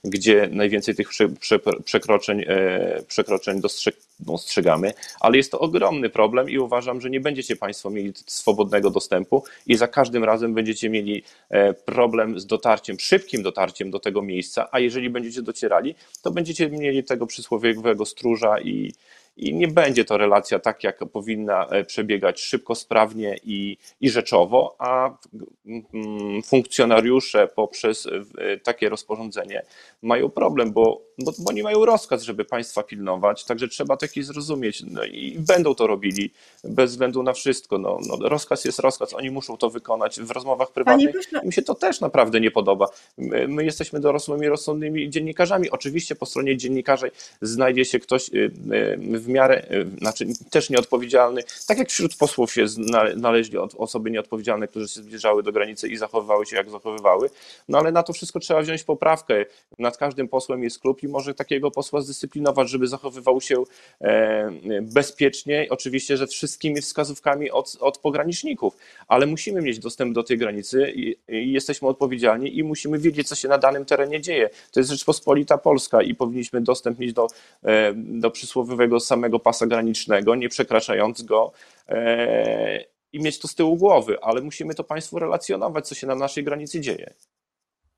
gdzie 0.05 0.49
najwięcej 0.53 0.95
tych 0.95 1.09
prze, 1.09 1.29
prze, 1.29 1.59
przekroczeń, 1.85 2.45
e, 2.47 3.03
przekroczeń 3.09 3.61
dostrzeg, 3.61 3.97
dostrzegamy, 4.21 4.93
ale 5.21 5.37
jest 5.37 5.51
to 5.51 5.61
ogromny 5.61 6.11
problem 6.11 6.51
i 6.51 6.59
uważam, 6.59 7.01
że 7.01 7.11
nie 7.11 7.21
będziecie 7.35 7.57
Państwo 7.57 7.91
mieli 7.91 8.13
swobodnego 8.27 8.91
dostępu 8.91 9.45
i 9.67 9.77
za 9.77 9.89
każdym 9.89 10.25
razem 10.25 10.55
będziecie 10.55 10.91
mieli 10.91 11.23
e, 11.49 11.73
problem 11.73 12.41
z 12.41 12.47
dotarciem, 12.47 12.99
szybkim 12.99 13.43
dotarciem 13.43 13.91
do 13.91 13.99
tego 13.99 14.23
miejsca, 14.23 14.69
a 14.73 14.81
jeżeli 14.81 15.11
będziecie 15.11 15.43
docierali, 15.43 15.95
to 16.23 16.31
będziecie 16.31 16.71
mieli 16.71 17.05
tego 17.05 17.27
przysłowiowego 17.27 18.07
stróża 18.07 18.61
i, 18.61 18.93
i 19.37 19.55
nie 19.55 19.69
będzie 19.69 20.05
to 20.05 20.19
relacja 20.19 20.59
tak, 20.59 20.85
jak 20.85 20.99
powinna 20.99 21.67
e, 21.67 21.85
przebiegać 21.85 22.41
szybko, 22.41 22.75
sprawnie 22.75 23.37
i, 23.45 23.77
i 24.01 24.11
rzeczowo, 24.11 24.77
a 24.79 25.19
mm, 25.67 26.43
funkcjonariusze 26.43 27.49
poprzez 27.49 28.07
e, 28.07 28.59
takie 28.59 28.89
rozporządzenie 28.89 29.63
mają 30.03 30.31
problem, 30.31 30.73
bo, 30.73 31.03
bo, 31.19 31.33
bo 31.39 31.53
nie 31.53 31.63
mają 31.63 31.85
rozkaz, 31.85 32.23
żeby 32.23 32.45
państwa 32.45 32.83
pilnować, 32.83 33.45
także 33.45 33.69
trzeba 33.69 33.97
taki 33.97 34.23
zrozumieć 34.23 34.83
no 34.91 35.05
i 35.05 35.37
będą 35.39 35.75
to 35.75 35.87
robili 35.87 36.31
bez 36.65 36.91
względu 36.91 37.23
na 37.23 37.33
wszystko. 37.33 37.79
No, 37.79 37.99
no, 38.09 38.29
rozkaz 38.29 38.65
jest 38.65 38.79
rozkaz, 38.79 39.15
oni 39.15 39.31
muszą 39.31 39.57
to 39.57 39.71
wykonać 39.71 40.21
w 40.21 40.31
rozmowach 40.31 40.73
prywatnych. 40.73 41.15
Im 41.45 41.53
się 41.53 41.63
to 41.63 41.75
też 41.75 42.01
naprawdę 42.01 42.41
nie 42.41 42.51
podoba. 42.51 42.87
My, 43.19 43.49
my 43.49 43.65
jesteśmy 43.65 44.01
dorosłymi, 44.01 44.49
rozsądnymi 44.49 45.11
dziennikarzami. 45.11 45.71
Oczywiście 45.71 46.15
po 46.15 46.27
stronie 46.27 46.57
dziennikarzy 46.57 47.11
znajdzie 47.43 47.85
się 47.85 47.99
ktoś 47.99 48.29
y, 48.29 48.51
y, 48.73 49.19
w 49.19 49.29
miarę, 49.29 49.67
y, 49.71 49.99
znaczy 49.99 50.27
też 50.51 50.71
nieodpowiedzialny, 50.71 51.43
tak 51.67 51.79
jak 51.79 51.89
wśród 51.89 52.17
posłów 52.17 52.53
się 52.53 52.69
znaleźli 53.17 53.59
osoby 53.59 54.11
nieodpowiedzialne, 54.11 54.69
które 54.69 54.89
się 54.89 55.01
zbliżały 55.01 55.43
do 55.43 55.53
granicy 55.53 55.89
i 55.89 55.97
zachowywały 55.97 56.47
się 56.47 56.57
jak 56.57 56.71
zachowywały, 56.71 57.31
no 57.69 57.79
ale 57.79 57.93
na 57.93 58.03
to 58.03 58.13
wszystko 58.13 58.41
trzeba 58.41 58.63
wziąć 58.63 58.85
poprawkę. 58.85 59.45
Nad 59.79 59.97
każdym 59.97 60.29
posłem 60.29 60.63
jest 60.63 60.79
klub 60.79 61.03
i 61.05 61.09
może 61.09 61.35
takiego 61.35 61.71
posła 61.71 62.01
zdyscyplinować, 62.01 62.71
żeby 62.71 62.87
zachowywał 62.87 63.41
się 63.41 63.63
e, 64.01 64.51
bezpiecznie, 64.83 65.67
oczywiście, 65.71 66.17
że 66.17 66.27
wszystkimi 66.27 66.81
wskazówkami 66.81 67.51
od, 67.51 67.77
od 67.81 67.99
pograniczników, 67.99 68.77
ale 69.09 69.27
musimy 69.27 69.63
mieć 69.63 69.79
dostęp 69.79 70.15
do 70.15 70.23
tej 70.23 70.39
granicy 70.39 70.93
i, 70.97 71.17
i 71.29 71.53
jesteśmy 71.53 71.89
odpowiedzialni 71.89 72.59
i 72.59 72.65
musimy 72.65 72.99
wiedzieć, 72.99 73.29
co 73.29 73.35
się 73.35 73.49
na 73.49 73.59
danym 73.59 73.85
terenie 73.85 74.21
dzieje. 74.21 74.51
To 74.73 74.81
jest 74.81 74.91
Rzeczpospolita 74.91 75.59
Polska 75.59 76.03
i 76.03 76.15
powinniśmy 76.15 76.61
dostęp 76.61 76.99
mieć 76.99 77.13
do, 77.13 77.27
e, 77.63 77.93
do 77.95 78.31
przysłowiowego 78.31 79.01
samego 79.01 79.39
pasa 79.39 79.67
granicznego, 79.67 80.35
nie 80.35 80.49
przekraczając 80.49 81.23
go 81.23 81.53
e, 81.89 82.85
i 83.13 83.21
mieć 83.21 83.39
to 83.39 83.49
z 83.49 83.55
tyłu 83.55 83.77
głowy, 83.77 84.17
ale 84.23 84.41
musimy 84.41 84.75
to 84.75 84.85
Państwu 84.85 85.19
relacjonować, 85.19 85.89
co 85.89 85.95
się 85.95 86.07
na 86.07 86.15
naszej 86.15 86.45
granicy 86.45 86.81
dzieje. 86.81 87.15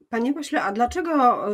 Panie 0.09 0.35
pośle, 0.35 0.63
a 0.63 0.73
dlaczego 0.73 1.45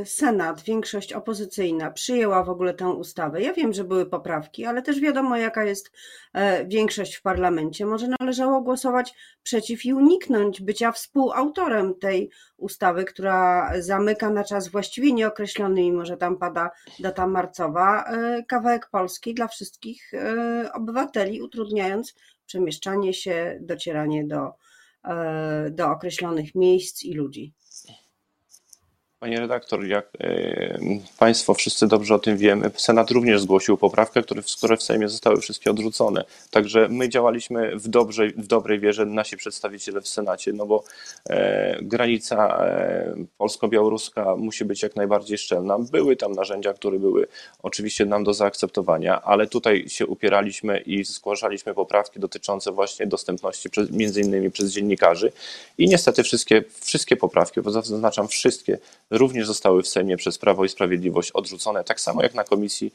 y, 0.00 0.04
Senat, 0.04 0.62
większość 0.62 1.12
opozycyjna, 1.12 1.90
przyjęła 1.90 2.44
w 2.44 2.50
ogóle 2.50 2.74
tę 2.74 2.88
ustawę? 2.88 3.42
Ja 3.42 3.52
wiem, 3.52 3.72
że 3.72 3.84
były 3.84 4.06
poprawki, 4.06 4.64
ale 4.64 4.82
też 4.82 5.00
wiadomo, 5.00 5.36
jaka 5.36 5.64
jest 5.64 5.90
e, 6.32 6.66
większość 6.66 7.14
w 7.14 7.22
parlamencie. 7.22 7.86
Może 7.86 8.08
należało 8.20 8.60
głosować 8.60 9.14
przeciw 9.42 9.84
i 9.84 9.94
uniknąć 9.94 10.62
bycia 10.62 10.92
współautorem 10.92 11.94
tej 11.94 12.30
ustawy, 12.56 13.04
która 13.04 13.72
zamyka 13.78 14.30
na 14.30 14.44
czas 14.44 14.68
właściwie 14.68 15.12
nieokreślony, 15.12 15.80
mimo 15.80 16.04
że 16.04 16.16
tam 16.16 16.36
pada 16.38 16.70
data 16.98 17.26
marcowa, 17.26 18.04
e, 18.04 18.42
kawałek 18.48 18.88
Polski 18.90 19.34
dla 19.34 19.48
wszystkich 19.48 20.14
e, 20.14 20.72
obywateli, 20.72 21.42
utrudniając 21.42 22.14
przemieszczanie 22.46 23.14
się, 23.14 23.58
docieranie 23.60 24.26
do, 24.26 24.52
do 25.70 25.90
określonych 25.90 26.54
miejsc 26.54 27.02
i 27.02 27.14
ludzi. 27.14 27.54
Panie 29.26 29.40
redaktor, 29.40 29.86
jak 29.86 30.08
e, 30.20 30.78
Państwo 31.18 31.54
wszyscy 31.54 31.86
dobrze 31.86 32.14
o 32.14 32.18
tym 32.18 32.36
wiemy, 32.36 32.70
Senat 32.76 33.10
również 33.10 33.40
zgłosił 33.40 33.76
poprawkę, 33.76 34.22
które, 34.22 34.76
w 34.76 34.82
Sejmie 34.82 35.08
zostały 35.08 35.40
wszystkie 35.40 35.70
odrzucone. 35.70 36.24
Także 36.50 36.88
my 36.90 37.08
działaliśmy 37.08 37.76
w, 37.76 37.88
dobrze, 37.88 38.28
w 38.28 38.46
dobrej 38.46 38.80
wierze, 38.80 39.06
nasi 39.06 39.36
przedstawiciele 39.36 40.00
w 40.00 40.08
Senacie, 40.08 40.52
no 40.52 40.66
bo 40.66 40.84
e, 41.28 41.78
granica 41.82 42.64
e, 42.64 43.14
polsko-białoruska 43.38 44.36
musi 44.36 44.64
być 44.64 44.82
jak 44.82 44.96
najbardziej 44.96 45.38
szczelna. 45.38 45.78
Były 45.78 46.16
tam 46.16 46.32
narzędzia, 46.32 46.72
które 46.72 46.98
były 46.98 47.26
oczywiście 47.62 48.04
nam 48.04 48.24
do 48.24 48.34
zaakceptowania, 48.34 49.22
ale 49.22 49.46
tutaj 49.46 49.88
się 49.88 50.06
upieraliśmy 50.06 50.78
i 50.78 51.04
zgłaszaliśmy 51.04 51.74
poprawki 51.74 52.20
dotyczące 52.20 52.72
właśnie 52.72 53.06
dostępności, 53.06 53.70
przez, 53.70 53.90
między 53.90 54.20
innymi 54.20 54.50
przez 54.50 54.72
dziennikarzy 54.72 55.32
i 55.78 55.88
niestety 55.88 56.22
wszystkie, 56.22 56.64
wszystkie 56.80 57.16
poprawki, 57.16 57.62
bo 57.62 57.70
zaznaczam 57.70 58.28
wszystkie, 58.28 58.78
również 59.18 59.46
zostały 59.46 59.82
w 59.82 59.88
Sejmie 59.88 60.16
przez 60.16 60.38
Prawo 60.38 60.64
i 60.64 60.68
Sprawiedliwość 60.68 61.30
odrzucone, 61.30 61.84
tak 61.84 62.00
samo 62.00 62.22
jak 62.22 62.34
na 62.34 62.44
komisji 62.44 62.92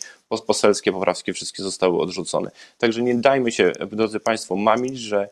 poselskie 0.47 0.91
poprawki 0.91 1.33
wszystkie 1.33 1.63
zostały 1.63 2.01
odrzucone. 2.01 2.51
Także 2.77 3.01
nie 3.01 3.15
dajmy 3.15 3.51
się, 3.51 3.71
drodzy 3.91 4.19
Państwo, 4.19 4.55
mamić, 4.55 4.99
że 4.99 5.29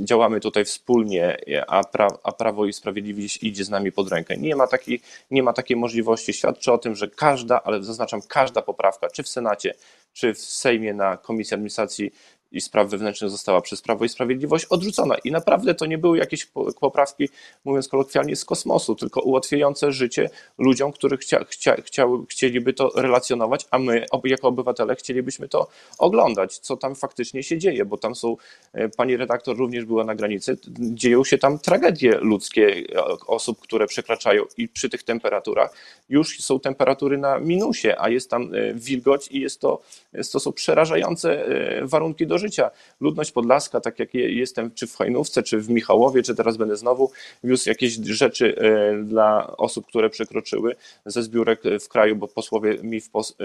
działamy 0.00 0.40
tutaj 0.40 0.64
wspólnie, 0.64 1.36
a, 1.66 1.84
pra, 1.84 2.08
a 2.22 2.32
Prawo 2.32 2.66
i 2.66 2.72
Sprawiedliwość 2.72 3.42
idzie 3.42 3.64
z 3.64 3.70
nami 3.70 3.92
pod 3.92 4.08
rękę. 4.08 4.36
Nie 4.36 4.56
ma, 4.56 4.66
takiej, 4.66 5.00
nie 5.30 5.42
ma 5.42 5.52
takiej 5.52 5.76
możliwości. 5.76 6.32
Świadczy 6.32 6.72
o 6.72 6.78
tym, 6.78 6.94
że 6.94 7.08
każda, 7.08 7.62
ale 7.62 7.82
zaznaczam, 7.82 8.22
każda 8.28 8.62
poprawka, 8.62 9.08
czy 9.10 9.22
w 9.22 9.28
Senacie, 9.28 9.74
czy 10.12 10.34
w 10.34 10.38
Sejmie 10.38 10.94
na 10.94 11.16
Komisji 11.16 11.54
Administracji 11.54 12.12
i 12.52 12.60
Spraw 12.60 12.90
Wewnętrznych 12.90 13.30
została 13.30 13.60
przez 13.60 13.82
Prawo 13.82 14.04
i 14.04 14.08
Sprawiedliwość 14.08 14.64
odrzucona. 14.64 15.14
I 15.24 15.30
naprawdę 15.30 15.74
to 15.74 15.86
nie 15.86 15.98
były 15.98 16.18
jakieś 16.18 16.46
poprawki, 16.80 17.28
mówiąc 17.64 17.88
kolokwialnie, 17.88 18.36
z 18.36 18.44
kosmosu, 18.44 18.94
tylko 18.94 19.20
ułatwiające 19.20 19.92
życie 19.92 20.30
ludziom, 20.58 20.92
którzy 20.92 21.16
chcia, 21.16 21.44
chcia, 21.44 21.76
chciały, 21.82 22.26
chcieliby 22.26 22.72
to 22.72 22.90
relacjonować, 22.94 23.66
a 23.70 23.78
my 23.78 24.06
jako 24.24 24.48
obywatele 24.48 24.96
chcielibyśmy 24.96 25.48
to 25.48 25.68
oglądać, 25.98 26.58
co 26.58 26.76
tam 26.76 26.94
faktycznie 26.94 27.42
się 27.42 27.58
dzieje, 27.58 27.84
bo 27.84 27.98
tam 27.98 28.14
są, 28.14 28.36
e, 28.72 28.88
pani 28.88 29.16
redaktor 29.16 29.56
również 29.56 29.84
była 29.84 30.04
na 30.04 30.14
granicy, 30.14 30.58
dzieją 30.78 31.24
się 31.24 31.38
tam 31.38 31.58
tragedie 31.58 32.18
ludzkie 32.20 32.84
e, 32.92 33.04
osób, 33.26 33.60
które 33.60 33.86
przekraczają 33.86 34.44
i 34.56 34.68
przy 34.68 34.90
tych 34.90 35.02
temperaturach 35.02 35.74
już 36.08 36.40
są 36.40 36.60
temperatury 36.60 37.18
na 37.18 37.38
minusie, 37.38 37.88
a 37.98 38.08
jest 38.08 38.30
tam 38.30 38.54
e, 38.54 38.74
wilgoć 38.74 39.28
i 39.28 39.40
jest 39.40 39.60
to, 39.60 39.82
jest 40.12 40.32
to 40.32 40.40
są 40.40 40.52
przerażające 40.52 41.48
warunki 41.82 42.26
do 42.26 42.37
życia. 42.38 42.70
Ludność 43.00 43.32
podlaska, 43.32 43.80
tak 43.80 43.98
jak 43.98 44.14
jestem 44.14 44.70
czy 44.74 44.86
w 44.86 44.96
Hajnówce, 44.96 45.42
czy 45.42 45.60
w 45.60 45.70
Michałowie, 45.70 46.22
czy 46.22 46.34
teraz 46.34 46.56
będę 46.56 46.76
znowu 46.76 47.10
wiózł 47.44 47.68
jakieś 47.68 47.92
rzeczy 47.92 48.56
dla 49.04 49.56
osób, 49.56 49.86
które 49.86 50.10
przekroczyły 50.10 50.76
ze 51.06 51.22
zbiórek 51.22 51.62
w 51.80 51.88
kraju, 51.88 52.16
bo 52.16 52.28
posłowie 52.28 52.78
mi 52.82 53.00
pos 53.12 53.36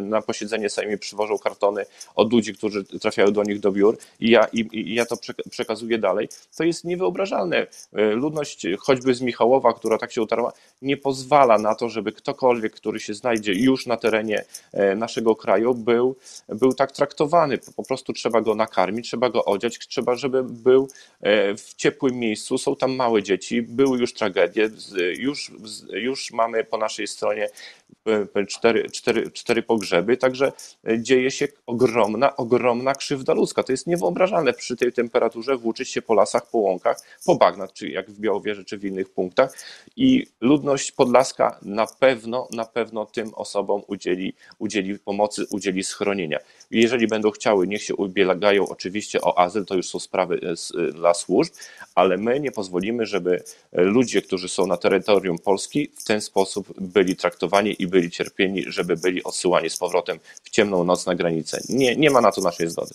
na 0.00 0.22
posiedzenie 0.22 0.70
Sejmu 0.70 0.98
przywożą 0.98 1.38
kartony 1.38 1.84
od 2.14 2.32
ludzi, 2.32 2.54
którzy 2.54 2.84
trafiają 2.84 3.32
do 3.32 3.42
nich 3.42 3.60
do 3.60 3.72
biur 3.72 3.98
i 4.20 4.30
ja, 4.30 4.46
i, 4.52 4.68
i 4.72 4.94
ja 4.94 5.06
to 5.06 5.16
przekazuję 5.50 5.98
dalej. 5.98 6.28
To 6.56 6.64
jest 6.64 6.84
niewyobrażalne. 6.84 7.66
Ludność 7.92 8.66
choćby 8.78 9.14
z 9.14 9.20
Michałowa, 9.20 9.72
która 9.72 9.98
tak 9.98 10.12
się 10.12 10.22
utarła, 10.22 10.52
nie 10.82 10.96
pozwala 10.96 11.58
na 11.58 11.74
to, 11.74 11.88
żeby 11.88 12.12
ktokolwiek, 12.12 12.74
który 12.74 13.00
się 13.00 13.14
znajdzie 13.14 13.52
już 13.52 13.86
na 13.86 13.96
terenie 13.96 14.44
e, 14.72 14.96
naszego 14.96 15.36
kraju, 15.36 15.74
był, 15.74 16.16
był 16.48 16.72
tak 16.72 16.92
traktowany. 16.92 17.58
Po 17.76 17.82
prostu 17.82 17.95
trzeba 18.02 18.40
go 18.40 18.54
nakarmić, 18.54 19.06
trzeba 19.06 19.30
go 19.30 19.44
odziać, 19.44 19.78
trzeba, 19.78 20.14
żeby 20.14 20.44
był 20.44 20.88
e, 21.20 21.56
w 21.56 21.74
ciepłym 21.74 22.14
miejscu. 22.14 22.58
Są 22.58 22.76
tam 22.76 22.94
małe 22.94 23.22
dzieci, 23.22 23.62
były 23.62 23.98
już 23.98 24.14
tragedie, 24.14 24.70
już, 25.18 25.52
już 25.92 26.32
mamy 26.32 26.64
po 26.64 26.78
naszej 26.78 27.06
stronie 27.06 27.48
cztery, 28.48 28.90
cztery, 28.90 29.30
cztery 29.30 29.62
pogrzeby, 29.62 30.16
także 30.16 30.52
dzieje 30.98 31.30
się 31.30 31.48
ogromna, 31.66 32.36
ogromna 32.36 32.94
krzywda 32.94 33.34
ludzka. 33.34 33.62
To 33.62 33.72
jest 33.72 33.86
niewyobrażalne 33.86 34.52
przy 34.52 34.76
tej 34.76 34.92
temperaturze 34.92 35.56
włóczyć 35.56 35.88
się 35.88 36.02
po 36.02 36.14
lasach, 36.14 36.50
po 36.50 36.58
łąkach, 36.58 36.96
po 37.26 37.36
bagnach, 37.36 37.72
czy 37.72 37.88
jak 37.88 38.10
w 38.10 38.20
Białowieży, 38.20 38.64
czy 38.64 38.78
w 38.78 38.84
innych 38.84 39.10
punktach 39.10 39.56
i 39.96 40.26
ludność 40.40 40.92
podlaska 40.92 41.58
na 41.62 41.86
pewno, 41.86 42.48
na 42.52 42.64
pewno 42.64 43.06
tym 43.06 43.34
osobom 43.34 43.82
udzieli, 43.86 44.34
udzieli 44.58 44.98
pomocy, 44.98 45.46
udzieli 45.50 45.84
schronienia. 45.84 46.38
Jeżeli 46.70 47.06
będą 47.06 47.30
chciały, 47.30 47.66
niech 47.66 47.82
się 47.82 47.94
ubiegają 47.94 48.68
oczywiście 48.68 49.20
o 49.20 49.38
azyl, 49.38 49.64
to 49.64 49.74
już 49.74 49.88
są 49.88 49.98
sprawy 49.98 50.40
e, 50.78 50.92
dla 50.92 51.14
służb, 51.14 51.52
ale 51.94 52.16
my 52.16 52.40
nie 52.40 52.52
pozwolimy, 52.52 53.06
żeby 53.06 53.42
ludzie, 53.72 54.22
którzy 54.22 54.48
są 54.48 54.66
na 54.66 54.76
terytorium 54.76 55.38
Polski 55.38 55.90
w 55.96 56.04
ten 56.04 56.20
sposób 56.20 56.80
byli 56.80 57.16
traktowani 57.16 57.75
i 57.80 57.86
byli 57.86 58.10
cierpieni, 58.10 58.64
żeby 58.66 58.96
byli 58.96 59.24
odsyłani 59.24 59.70
z 59.70 59.76
powrotem 59.76 60.18
w 60.42 60.50
ciemną 60.50 60.84
noc 60.84 61.06
na 61.06 61.14
granicę. 61.14 61.60
Nie, 61.68 61.96
nie 61.96 62.10
ma 62.10 62.20
na 62.20 62.32
to 62.32 62.40
naszej 62.40 62.70
zgody. 62.70 62.94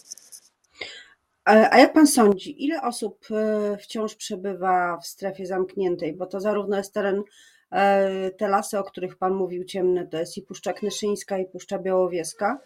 A 1.45 1.77
jak 1.77 1.93
pan 1.93 2.07
sądzi, 2.07 2.65
ile 2.65 2.81
osób 2.81 3.25
e, 3.31 3.77
wciąż 3.77 4.15
przebywa 4.15 4.97
w 4.97 5.07
strefie 5.07 5.45
zamkniętej? 5.45 6.13
Bo 6.13 6.25
to 6.25 6.39
zarówno 6.39 6.77
jest 6.77 6.93
teren, 6.93 7.23
e, 7.71 8.31
te 8.31 8.47
lasy, 8.47 8.79
o 8.79 8.83
których 8.83 9.17
pan 9.17 9.33
mówił, 9.33 9.63
ciemne, 9.63 10.07
to 10.07 10.17
jest 10.17 10.37
i 10.37 10.41
Puszcza 10.41 10.73
Knyszyńska, 10.73 11.37
i 11.37 11.45
Puszcza 11.45 11.79
Białowieska. 11.79 12.59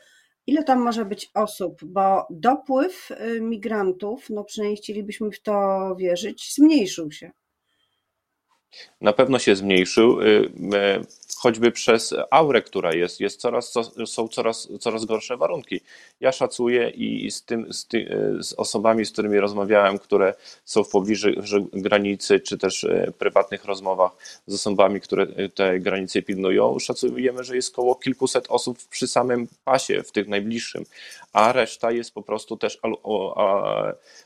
Ile 0.47 0.63
tam 0.63 0.79
może 0.79 1.05
być 1.05 1.31
osób? 1.33 1.83
Bo 1.83 2.27
dopływ 2.29 3.11
e, 3.11 3.39
migrantów, 3.39 4.29
no 4.29 4.43
przynajmniej 4.43 4.77
chcielibyśmy 4.77 5.31
w 5.31 5.41
to 5.41 5.95
wierzyć, 5.99 6.53
zmniejszył 6.53 7.11
się. 7.11 7.31
Na 9.01 9.13
pewno 9.13 9.39
się 9.39 9.55
zmniejszył 9.55 10.17
choćby 11.45 11.71
przez 11.71 12.13
aurę, 12.31 12.61
która 12.61 12.93
jest, 12.93 13.19
jest 13.19 13.39
coraz, 13.39 13.73
są 14.05 14.27
coraz, 14.27 14.67
coraz 14.79 15.05
gorsze 15.05 15.37
warunki. 15.37 15.81
Ja 16.19 16.31
szacuję 16.31 16.89
i 16.89 17.31
z, 17.31 17.43
tym, 17.43 17.73
z, 17.73 17.87
ty, 17.87 18.17
z 18.39 18.53
osobami, 18.53 19.05
z 19.05 19.11
którymi 19.11 19.39
rozmawiałem, 19.39 19.99
które 19.99 20.33
są 20.65 20.83
w 20.83 20.89
pobliżu 20.89 21.27
granicy, 21.73 22.39
czy 22.39 22.57
też 22.57 22.83
e, 22.83 23.11
prywatnych 23.19 23.65
rozmowach 23.65 24.11
z 24.47 24.53
osobami, 24.53 25.01
które 25.01 25.27
te 25.55 25.79
granice 25.79 26.21
pilnują, 26.21 26.79
szacujemy, 26.79 27.43
że 27.43 27.55
jest 27.55 27.73
około 27.73 27.95
kilkuset 27.95 28.45
osób 28.49 28.77
przy 28.89 29.07
samym 29.07 29.47
pasie, 29.65 30.03
w 30.03 30.11
tych 30.11 30.27
najbliższym, 30.27 30.85
a 31.33 31.51
reszta 31.51 31.91
jest 31.91 32.13
po 32.13 32.21
prostu 32.21 32.57
też 32.57 32.79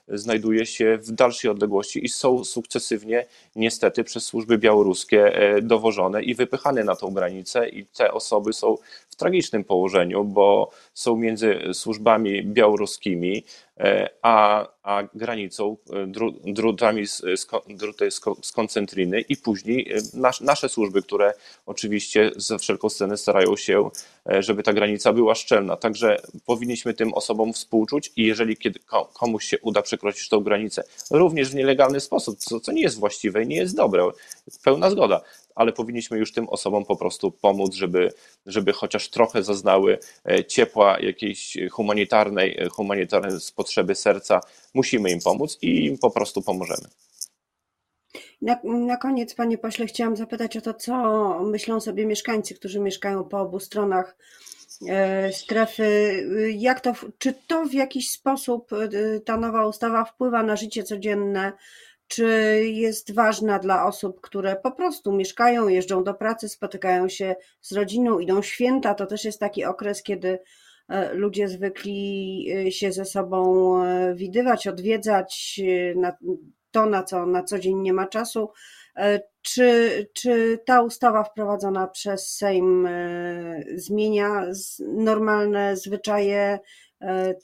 znajduje 0.08 0.66
się 0.66 0.98
w 0.98 1.12
dalszej 1.12 1.52
odległości 1.52 2.06
i 2.06 2.10
są 2.10 2.44
sukcesywnie 2.44 3.26
niestety 3.56 4.04
przez 4.04 4.24
służby 4.24 4.58
białoruskie 4.58 5.36
e, 5.36 5.62
dowożone 5.62 6.24
i 6.24 6.36
wypychane 6.36 6.84
na 6.84 6.96
tą 6.96 7.09
granicę 7.12 7.70
i 7.70 7.86
te 7.86 8.12
osoby 8.12 8.54
są 8.54 8.78
w 9.10 9.16
tragicznym 9.16 9.64
położeniu, 9.64 10.24
bo 10.24 10.72
są 10.94 11.16
między 11.16 11.60
służbami 11.74 12.44
białoruskimi 12.44 13.44
e, 13.78 14.10
a, 14.22 14.68
a 14.84 15.04
granicą, 15.14 15.78
e, 15.94 16.08
drutami 16.54 17.08
z, 17.08 17.22
druty 17.70 18.12
z 18.12 18.22
i 19.30 19.38
później 19.38 19.92
e, 19.92 19.98
nas, 20.14 20.42
nasze 20.42 20.70
służby, 20.70 21.02
które 21.02 21.34
oczywiście 21.66 22.32
ze 22.36 22.60
wszelką 22.60 22.90
cenę 22.90 23.18
starają 23.18 23.56
się, 23.56 23.90
żeby 24.40 24.64
ta 24.64 24.74
granica 24.74 25.14
była 25.14 25.36
szczelna. 25.36 25.78
Także 25.78 26.22
powinniśmy 26.46 26.94
tym 26.94 27.14
osobom 27.14 27.54
współczuć 27.54 28.12
i 28.16 28.24
jeżeli 28.24 28.58
kiedy 28.58 28.80
komuś 29.14 29.46
się 29.46 29.60
uda 29.60 29.82
przekroczyć 29.82 30.30
tą 30.30 30.40
granicę, 30.40 30.84
również 31.12 31.50
w 31.50 31.56
nielegalny 31.56 32.00
sposób, 32.00 32.40
co, 32.40 32.60
co 32.60 32.72
nie 32.72 32.82
jest 32.82 33.00
właściwe 33.00 33.44
i 33.44 33.48
nie 33.48 33.56
jest 33.56 33.76
dobre, 33.76 34.10
pełna 34.64 34.90
zgoda, 34.90 35.22
ale 35.60 35.74
powinniśmy 35.74 36.18
już 36.18 36.34
tym 36.34 36.50
osobom 36.50 36.86
po 36.86 36.96
prostu 36.96 37.32
pomóc, 37.32 37.74
żeby, 37.74 38.10
żeby 38.46 38.74
chociaż 38.74 39.10
trochę 39.10 39.44
zaznały 39.44 40.00
e, 40.26 40.46
ciepła 40.46 41.00
jakiejś 41.00 41.58
humanitarnej, 41.72 42.58
e, 42.60 42.70
humanitarnej 42.70 43.32
potrzeby 43.56 43.96
serca. 43.96 44.42
Musimy 44.74 45.12
im 45.12 45.20
pomóc 45.20 45.58
i 45.62 45.86
im 45.86 45.98
po 45.98 46.12
prostu 46.12 46.42
pomożemy. 46.42 46.88
Na, 48.42 48.60
na 48.64 48.98
koniec, 48.98 49.36
panie 49.36 49.58
pośle, 49.58 49.86
chciałam 49.86 50.16
zapytać 50.16 50.58
o 50.58 50.62
to, 50.62 50.74
co 50.74 50.94
myślą 51.44 51.80
sobie 51.80 52.06
mieszkańcy, 52.06 52.56
którzy 52.56 52.80
mieszkają 52.80 53.24
po 53.24 53.40
obu 53.40 53.60
stronach 53.60 54.18
e, 54.88 55.34
strefy. 55.34 55.90
Jak 56.58 56.82
to, 56.82 56.94
czy 57.18 57.34
to 57.48 57.66
w 57.66 57.74
jakiś 57.74 58.10
sposób 58.10 58.72
ta 59.26 59.38
nowa 59.38 59.68
ustawa 59.68 60.06
wpływa 60.06 60.44
na 60.44 60.56
życie 60.56 60.84
codzienne 60.84 61.54
czy 62.10 62.26
jest 62.66 63.14
ważna 63.14 63.60
dla 63.60 63.86
osób, 63.86 64.22
które 64.22 64.56
po 64.56 64.72
prostu 64.72 65.12
mieszkają, 65.12 65.68
jeżdżą 65.68 66.04
do 66.04 66.14
pracy, 66.14 66.50
spotykają 66.50 67.10
się 67.10 67.36
z 67.62 67.72
rodziną, 67.72 68.20
idą 68.20 68.42
święta. 68.42 68.94
To 68.94 69.06
też 69.06 69.26
jest 69.26 69.40
taki 69.40 69.66
okres, 69.66 70.04
kiedy 70.04 70.40
e, 70.90 71.14
ludzie 71.14 71.48
zwykli 71.48 72.48
e, 72.68 72.72
się 72.72 72.92
ze 72.92 73.06
sobą 73.06 73.76
e, 73.84 74.16
widywać, 74.16 74.68
odwiedzać 74.68 75.62
na 75.96 76.18
to, 76.72 76.86
na 76.86 77.04
co 77.04 77.26
na 77.26 77.44
co 77.44 77.60
dzień 77.60 77.78
nie 77.78 77.94
ma 77.94 78.08
czasu. 78.08 78.50
Czy, 79.42 79.90
czy 80.14 80.60
ta 80.66 80.82
ustawa 80.82 81.24
wprowadzona 81.24 81.88
przez 81.88 82.36
Sejm 82.36 82.88
zmienia 83.76 84.46
normalne 84.80 85.78
zwyczaje, 85.78 86.60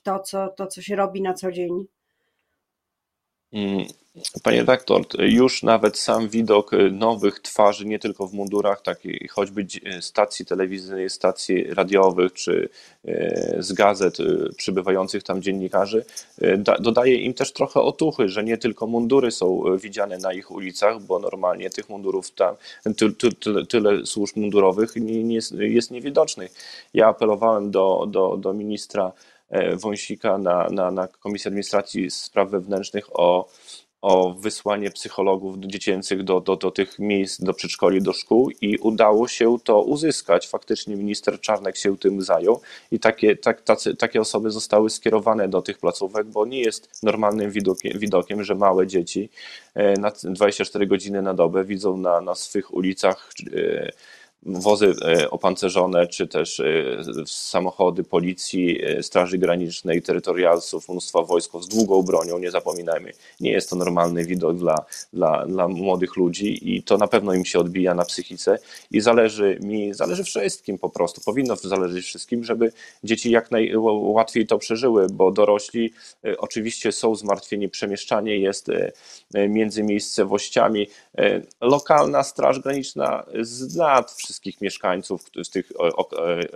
to 0.03 0.19
co, 0.19 0.47
to, 0.47 0.67
co 0.67 0.81
się 0.81 0.95
robi 0.95 1.21
na 1.21 1.33
co 1.33 1.51
dzień? 1.51 1.85
Panie 4.43 4.57
redaktor, 4.57 5.01
już 5.19 5.63
nawet 5.63 5.97
sam 5.97 6.29
widok 6.29 6.71
nowych 6.91 7.39
twarzy, 7.39 7.85
nie 7.85 7.99
tylko 7.99 8.27
w 8.27 8.33
mundurach, 8.33 8.81
takich 8.81 9.31
choćby 9.31 9.67
stacji 10.01 10.45
telewizyjnych, 10.45 11.11
stacji 11.11 11.63
radiowych, 11.63 12.33
czy 12.33 12.69
e, 13.05 13.55
z 13.59 13.73
gazet 13.73 14.19
e, 14.19 14.23
przybywających 14.57 15.23
tam 15.23 15.41
dziennikarzy, 15.41 16.05
e, 16.41 16.57
dodaje 16.57 17.15
im 17.15 17.33
też 17.33 17.53
trochę 17.53 17.81
otuchy, 17.81 18.29
że 18.29 18.43
nie 18.43 18.57
tylko 18.57 18.87
mundury 18.87 19.31
są 19.31 19.63
widziane 19.77 20.17
na 20.17 20.33
ich 20.33 20.51
ulicach, 20.51 21.01
bo 21.01 21.19
normalnie 21.19 21.69
tych 21.69 21.89
mundurów 21.89 22.31
tam, 22.31 22.55
ty, 22.97 23.11
ty, 23.13 23.31
tyle, 23.31 23.65
tyle 23.65 24.05
służb 24.05 24.37
mundurowych 24.37 24.95
nie, 24.95 25.23
nie 25.23 25.35
jest, 25.35 25.51
jest 25.51 25.91
niewidocznych. 25.91 26.51
Ja 26.93 27.07
apelowałem 27.07 27.71
do, 27.71 28.05
do, 28.07 28.37
do 28.37 28.53
ministra 28.53 29.11
Wąsika 29.73 30.37
na, 30.37 30.69
na, 30.69 30.91
na 30.91 31.07
Komisji 31.07 31.47
Administracji 31.47 32.11
Spraw 32.11 32.49
Wewnętrznych 32.49 33.19
o 33.19 33.49
o 34.05 34.33
wysłanie 34.33 34.91
psychologów 34.91 35.57
dziecięcych 35.59 36.23
do, 36.23 36.41
do, 36.41 36.55
do 36.55 36.71
tych 36.71 36.99
miejsc, 36.99 37.41
do 37.41 37.53
przedszkoli, 37.53 38.01
do 38.01 38.13
szkół 38.13 38.51
i 38.61 38.77
udało 38.77 39.27
się 39.27 39.57
to 39.63 39.81
uzyskać. 39.81 40.47
Faktycznie 40.47 40.95
minister 40.95 41.39
Czarnek 41.41 41.77
się 41.77 41.97
tym 41.97 42.21
zajął 42.21 42.61
i 42.91 42.99
takie, 42.99 43.35
tak, 43.35 43.61
tacy, 43.61 43.95
takie 43.95 44.21
osoby 44.21 44.51
zostały 44.51 44.89
skierowane 44.89 45.47
do 45.47 45.61
tych 45.61 45.77
placówek, 45.77 46.27
bo 46.27 46.45
nie 46.45 46.61
jest 46.61 47.03
normalnym 47.03 47.51
widokiem, 47.51 47.99
widokiem 47.99 48.43
że 48.43 48.55
małe 48.55 48.87
dzieci 48.87 49.29
e, 49.73 49.93
na 49.99 50.11
24 50.23 50.87
godziny 50.87 51.21
na 51.21 51.33
dobę 51.33 51.63
widzą 51.63 51.97
na, 51.97 52.21
na 52.21 52.35
swych 52.35 52.73
ulicach 52.73 53.29
e, 53.55 53.91
wozy 54.45 54.93
e, 55.01 55.29
opancerzone, 55.29 56.07
czy 56.07 56.27
też 56.27 56.59
e, 56.59 56.65
samochody 57.25 58.03
policji, 58.03 58.85
e, 58.85 59.03
Straży 59.03 59.37
Granicznej, 59.37 60.01
terytorialsów, 60.01 60.89
mnóstwa 60.89 61.21
wojsk 61.21 61.51
z 61.61 61.67
długą 61.67 62.03
bronią, 62.03 62.39
nie 62.39 62.51
zapominajmy. 62.51 63.11
Nie 63.39 63.51
jest 63.51 63.69
to 63.69 63.75
normalny 63.75 64.25
widok 64.25 64.57
dla, 64.57 64.85
dla, 65.13 65.45
dla 65.45 65.67
młodych 65.67 66.15
ludzi 66.15 66.75
i 66.75 66.83
to 66.83 66.97
na 66.97 67.07
pewno 67.07 67.33
im 67.33 67.45
się 67.45 67.59
odbija 67.59 67.93
na 67.93 68.05
psychice 68.05 68.59
i 68.91 69.01
zależy 69.01 69.59
mi, 69.61 69.93
zależy 69.93 70.23
wszystkim 70.23 70.77
po 70.77 70.89
prostu, 70.89 71.21
powinno 71.21 71.55
zależeć 71.55 72.05
wszystkim, 72.05 72.43
żeby 72.43 72.71
dzieci 73.03 73.31
jak 73.31 73.51
najłatwiej 73.51 74.47
to 74.47 74.57
przeżyły, 74.57 75.07
bo 75.09 75.31
dorośli 75.31 75.93
oczywiście 76.37 76.91
są 76.91 77.15
zmartwieni, 77.15 77.69
przemieszczanie 77.69 78.37
jest 78.37 78.71
między 79.49 79.83
miejscowościami. 79.83 80.87
Lokalna 81.61 82.23
Straż 82.23 82.59
Graniczna 82.59 83.25
z 83.41 83.75
lat 83.75 84.11
wszystko 84.11 84.34
wszystkich 84.35 84.61
mieszkańców 84.61 85.21
z 85.43 85.49
tych 85.49 85.71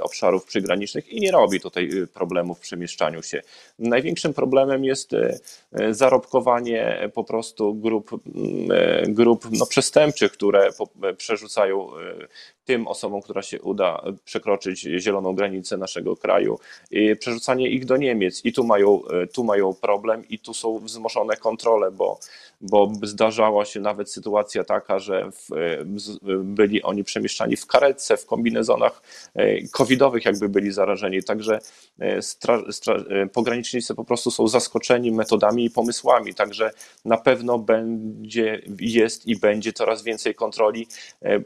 obszarów 0.02 0.46
przygranicznych 0.46 1.10
i 1.10 1.20
nie 1.20 1.32
robi 1.32 1.60
tutaj 1.60 1.90
problemów 2.14 2.58
w 2.58 2.62
przemieszczaniu 2.62 3.24
się. 3.24 3.42
Największym 3.80 4.34
problemem 4.34 4.86
jest 4.86 5.12
zarobkowanie 5.92 7.10
po 7.14 7.24
prostu 7.24 7.76
grup, 7.76 8.12
mm, 8.36 9.14
grup 9.14 9.48
no, 9.52 9.66
przestępczych, 9.66 10.32
które 10.32 10.70
przerzucają 11.18 11.90
tym 12.66 12.88
osobom, 12.88 13.22
która 13.22 13.42
się 13.42 13.62
uda 13.62 14.04
przekroczyć 14.26 14.82
zieloną 14.82 15.36
granicę 15.36 15.78
naszego 15.78 16.16
kraju, 16.16 16.60
przerzucanie 17.20 17.70
ich 17.70 17.86
do 17.86 17.98
Niemiec 17.98 18.46
i 18.46 18.54
tu 18.54 18.64
mają, 18.64 19.02
tu 19.34 19.44
mają 19.44 19.74
problem 19.74 20.24
i 20.30 20.40
tu 20.40 20.54
są 20.54 20.80
wzmożone 20.80 21.38
kontrole, 21.38 21.92
bo, 21.92 22.20
bo 22.62 22.92
zdarzała 23.04 23.66
się 23.66 23.80
nawet 23.80 24.12
sytuacja 24.12 24.64
taka, 24.64 25.00
że 25.00 25.32
w, 25.32 25.50
byli 26.44 26.84
oni 26.84 27.04
przemieszczani 27.04 27.56
w 27.56 27.66
karetce, 27.70 28.18
w 28.18 28.26
kombinezonach 28.26 29.02
e, 29.36 29.68
covidowych 29.68 30.26
jakby 30.26 30.50
byli 30.50 30.72
zarażeni, 30.72 31.24
także 31.24 31.60
e, 32.00 32.22
stra, 32.22 32.64
stra, 32.72 32.96
e, 32.96 33.28
pogranicznicy 33.28 33.96
po 33.96 34.06
prostu 34.06 34.32
są 34.32 34.48
zaskoczeni 34.48 35.12
metodami 35.12 35.66
i 35.66 35.70
pomysłami, 35.70 36.34
także 36.34 36.72
na 37.06 37.18
pewno 37.18 37.60
będzie, 37.60 38.62
jest 38.80 39.28
i 39.28 39.40
będzie 39.40 39.74
coraz 39.74 40.04
więcej 40.04 40.36
kontroli 40.36 40.88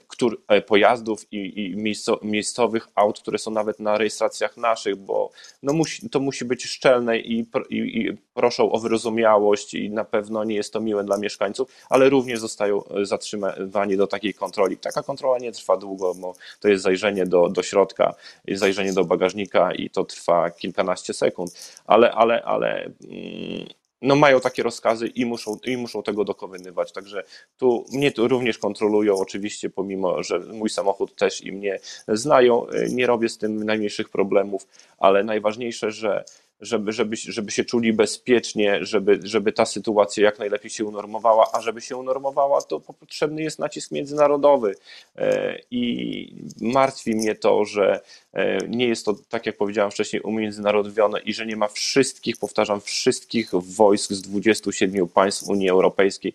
który, 0.08 0.38
pojazdów, 0.68 1.28
i, 1.32 1.66
i 1.66 1.76
miejscowych 2.22 2.88
aut, 2.96 3.20
które 3.20 3.38
są 3.38 3.52
nawet 3.52 3.80
na 3.80 3.98
rejestracjach 3.98 4.58
naszych, 4.58 4.96
bo 4.96 5.32
no 5.64 5.74
musi, 5.74 6.10
to 6.10 6.20
musi 6.20 6.46
być 6.46 6.66
szczelne 6.66 7.20
i, 7.20 7.46
i, 7.70 7.78
i 7.78 8.18
proszą 8.34 8.72
o 8.72 8.80
wyrozumiałość 8.80 9.74
i 9.74 9.90
na 9.90 10.06
pewno 10.06 10.44
nie 10.44 10.56
jest 10.56 10.74
to 10.74 10.82
miłe 10.82 11.04
dla 11.04 11.18
mieszkańców, 11.18 11.70
ale 11.90 12.10
również 12.10 12.40
zostają 12.40 12.84
zatrzymani 13.02 13.98
do 13.98 14.08
takiej 14.08 14.34
kontroli. 14.34 14.78
Taka 14.78 15.04
kontrola 15.04 15.38
nie 15.38 15.52
trwa 15.52 15.78
długo, 15.78 16.16
bo 16.16 16.34
to 16.60 16.68
jest 16.68 16.84
zajrzenie 16.84 17.26
do, 17.26 17.50
do 17.50 17.64
środka, 17.64 18.16
zajrzenie 18.48 18.94
do 18.94 19.06
bagażnika 19.06 19.74
i 19.74 19.90
to 19.90 20.06
trwa 20.06 20.52
kilkanaście 20.52 21.14
sekund, 21.14 21.82
ale, 21.86 22.12
ale, 22.12 22.44
ale 22.44 22.84
mm, 22.84 23.68
no 24.04 24.16
mają 24.16 24.40
takie 24.40 24.64
rozkazy 24.64 25.08
i 25.08 25.26
muszą, 25.26 25.58
i 25.66 25.78
muszą 25.78 26.04
tego 26.04 26.24
dokonywać. 26.24 26.92
Także 26.92 27.24
tu 27.58 27.86
mnie 27.94 28.12
tu 28.12 28.28
również 28.28 28.58
kontrolują, 28.58 29.16
oczywiście, 29.16 29.70
pomimo, 29.70 30.24
że 30.24 30.40
mój 30.40 30.70
samochód 30.70 31.16
też 31.16 31.42
i 31.42 31.52
mnie 31.52 31.80
znają, 32.08 32.66
nie 32.90 33.08
robię 33.08 33.30
z 33.30 33.38
tym 33.38 33.64
najmniejszych 33.64 34.10
problemów, 34.10 34.68
ale 34.98 35.24
najważniejsze, 35.24 35.92
że 35.92 36.24
żeby, 36.64 36.92
żeby, 36.92 37.16
żeby 37.16 37.52
się 37.52 37.66
czuli 37.66 37.94
bezpiecznie, 37.94 38.86
żeby, 38.86 39.20
żeby 39.24 39.52
ta 39.52 39.66
sytuacja 39.66 40.24
jak 40.24 40.40
najlepiej 40.40 40.72
się 40.72 40.86
unormowała, 40.86 41.48
a 41.54 41.62
żeby 41.62 41.82
się 41.82 41.98
unormowała, 41.98 42.62
to 42.62 42.80
potrzebny 42.80 43.42
jest 43.42 43.60
nacisk 43.60 43.92
międzynarodowy. 43.92 44.76
E, 45.16 45.60
I 45.72 46.36
martwi 46.62 47.16
mnie 47.16 47.36
to, 47.36 47.66
że 47.66 48.02
e, 48.34 48.68
nie 48.68 48.88
jest 48.88 49.06
to, 49.06 49.16
tak 49.30 49.46
jak 49.46 49.58
powiedziałem 49.58 49.92
wcześniej, 49.92 50.22
umiędzynarodowione 50.22 51.20
i 51.20 51.34
że 51.34 51.46
nie 51.46 51.56
ma 51.56 51.68
wszystkich, 51.68 52.38
powtarzam, 52.38 52.82
wszystkich 52.82 53.52
wojsk 53.54 54.12
z 54.12 54.22
27 54.22 55.08
państw 55.08 55.44
Unii 55.44 55.70
Europejskiej, 55.70 56.34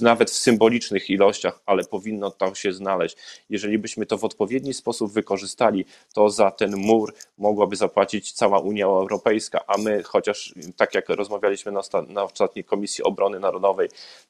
nawet 0.00 0.30
w 0.30 0.38
symbolicznych 0.38 1.10
ilościach, 1.10 1.60
ale 1.66 1.84
powinno 1.84 2.30
to 2.30 2.54
się 2.54 2.72
znaleźć. 2.72 3.16
Jeżeli 3.50 3.78
byśmy 3.78 4.06
to 4.06 4.18
w 4.18 4.24
odpowiedni 4.24 4.74
sposób 4.74 5.12
wykorzystali, 5.12 5.84
to 6.14 6.30
za 6.30 6.50
ten 6.50 6.76
mur 6.76 7.14
mogłaby 7.38 7.76
zapłacić 7.76 8.32
cała 8.32 8.58
Unia 8.58 8.86
Europejska 8.86 9.51
a 9.66 9.78
my, 9.78 10.02
chociaż 10.02 10.54
tak 10.76 10.94
jak 10.94 11.08
rozmawialiśmy 11.08 11.72
na, 11.72 11.80
na 12.08 12.22
ostatniej 12.22 12.64
Komisji 12.64 13.04
Obrony 13.04 13.40
Narodowej, 13.40 13.88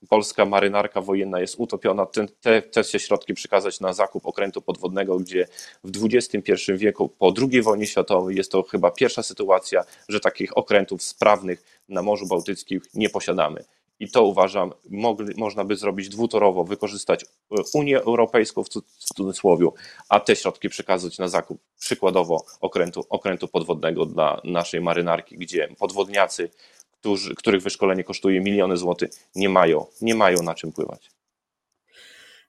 polska 0.09 0.45
marynarka 0.45 1.01
wojenna 1.01 1.41
jest 1.41 1.55
utopiona, 1.59 2.07
ten, 2.07 2.29
te, 2.41 2.63
te 2.63 2.85
się 2.85 2.99
środki 2.99 3.35
przekazać 3.35 3.81
na 3.81 3.93
zakup 3.93 4.27
okrętu 4.27 4.63
podwodnego, 4.63 5.19
gdzie 5.19 5.47
w 5.85 6.05
XXI 6.05 6.53
wieku, 6.69 7.09
po 7.09 7.35
II 7.39 7.63
wojnie 7.63 7.87
światowej, 7.87 8.37
jest 8.37 8.53
to 8.53 8.63
chyba 8.63 8.91
pierwsza 8.91 9.23
sytuacja, 9.23 9.85
że 10.09 10.21
takich 10.21 10.57
okrętów 10.57 11.03
sprawnych 11.03 11.83
na 11.89 12.03
Morzu 12.03 12.27
Bałtyckim 12.27 12.81
nie 12.95 13.11
posiadamy. 13.11 13.65
I 14.03 14.11
to 14.11 14.25
uważam, 14.25 14.73
mogli, 14.91 15.35
można 15.37 15.65
by 15.65 15.77
zrobić 15.77 16.09
dwutorowo, 16.09 16.65
wykorzystać 16.65 17.25
e, 17.25 17.27
Unię 17.75 17.99
Europejską 18.01 18.65
w 18.65 18.69
cudzysłowie, 19.15 19.69
a 20.09 20.21
te 20.21 20.37
środki 20.37 20.69
przekazać 20.69 21.19
na 21.19 21.29
zakup 21.29 21.61
przykładowo 21.81 22.45
okrętu, 22.61 23.05
okrętu 23.09 23.49
podwodnego 23.49 24.07
dla 24.07 24.41
naszej 24.45 24.81
marynarki, 24.81 25.37
gdzie 25.39 25.69
podwodniacy, 25.79 26.51
którzy, 27.01 27.35
których 27.35 27.63
wyszkolenie 27.63 28.05
kosztuje 28.05 28.41
miliony 28.41 28.77
złotych, 28.77 29.11
nie 29.35 29.49
mają, 29.49 29.87
nie 30.01 30.15
mają 30.15 30.43
na 30.43 30.55
czym 30.55 30.73
pływać. 30.73 31.11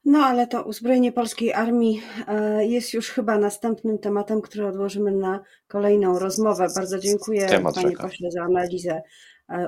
No 0.05 0.19
ale 0.19 0.47
to 0.47 0.63
uzbrojenie 0.63 1.11
polskiej 1.11 1.53
armii 1.53 2.01
e, 2.27 2.65
jest 2.65 2.93
już 2.93 3.09
chyba 3.09 3.37
następnym 3.37 3.99
tematem, 3.99 4.41
który 4.41 4.67
odłożymy 4.67 5.11
na 5.11 5.39
kolejną 5.67 6.19
rozmowę. 6.19 6.67
Bardzo 6.75 6.99
dziękuję 6.99 7.47
Temat 7.47 7.75
panie 7.75 7.89
czeka. 7.89 8.03
pośle 8.03 8.31
za 8.31 8.41
analizę 8.41 9.01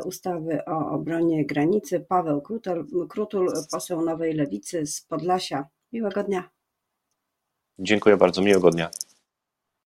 ustawy 0.05 0.65
o 0.65 0.91
obronie 0.91 1.45
granicy. 1.45 1.99
Paweł 1.99 2.41
Krutul, 2.41 3.07
Krutul, 3.09 3.47
poseł 3.71 4.01
Nowej 4.01 4.33
Lewicy 4.33 4.85
z 4.85 5.01
Podlasia. 5.01 5.65
Miłego 5.93 6.23
dnia. 6.23 6.49
Dziękuję 7.79 8.17
bardzo, 8.17 8.41
miłego 8.41 8.69
dnia. 8.69 8.89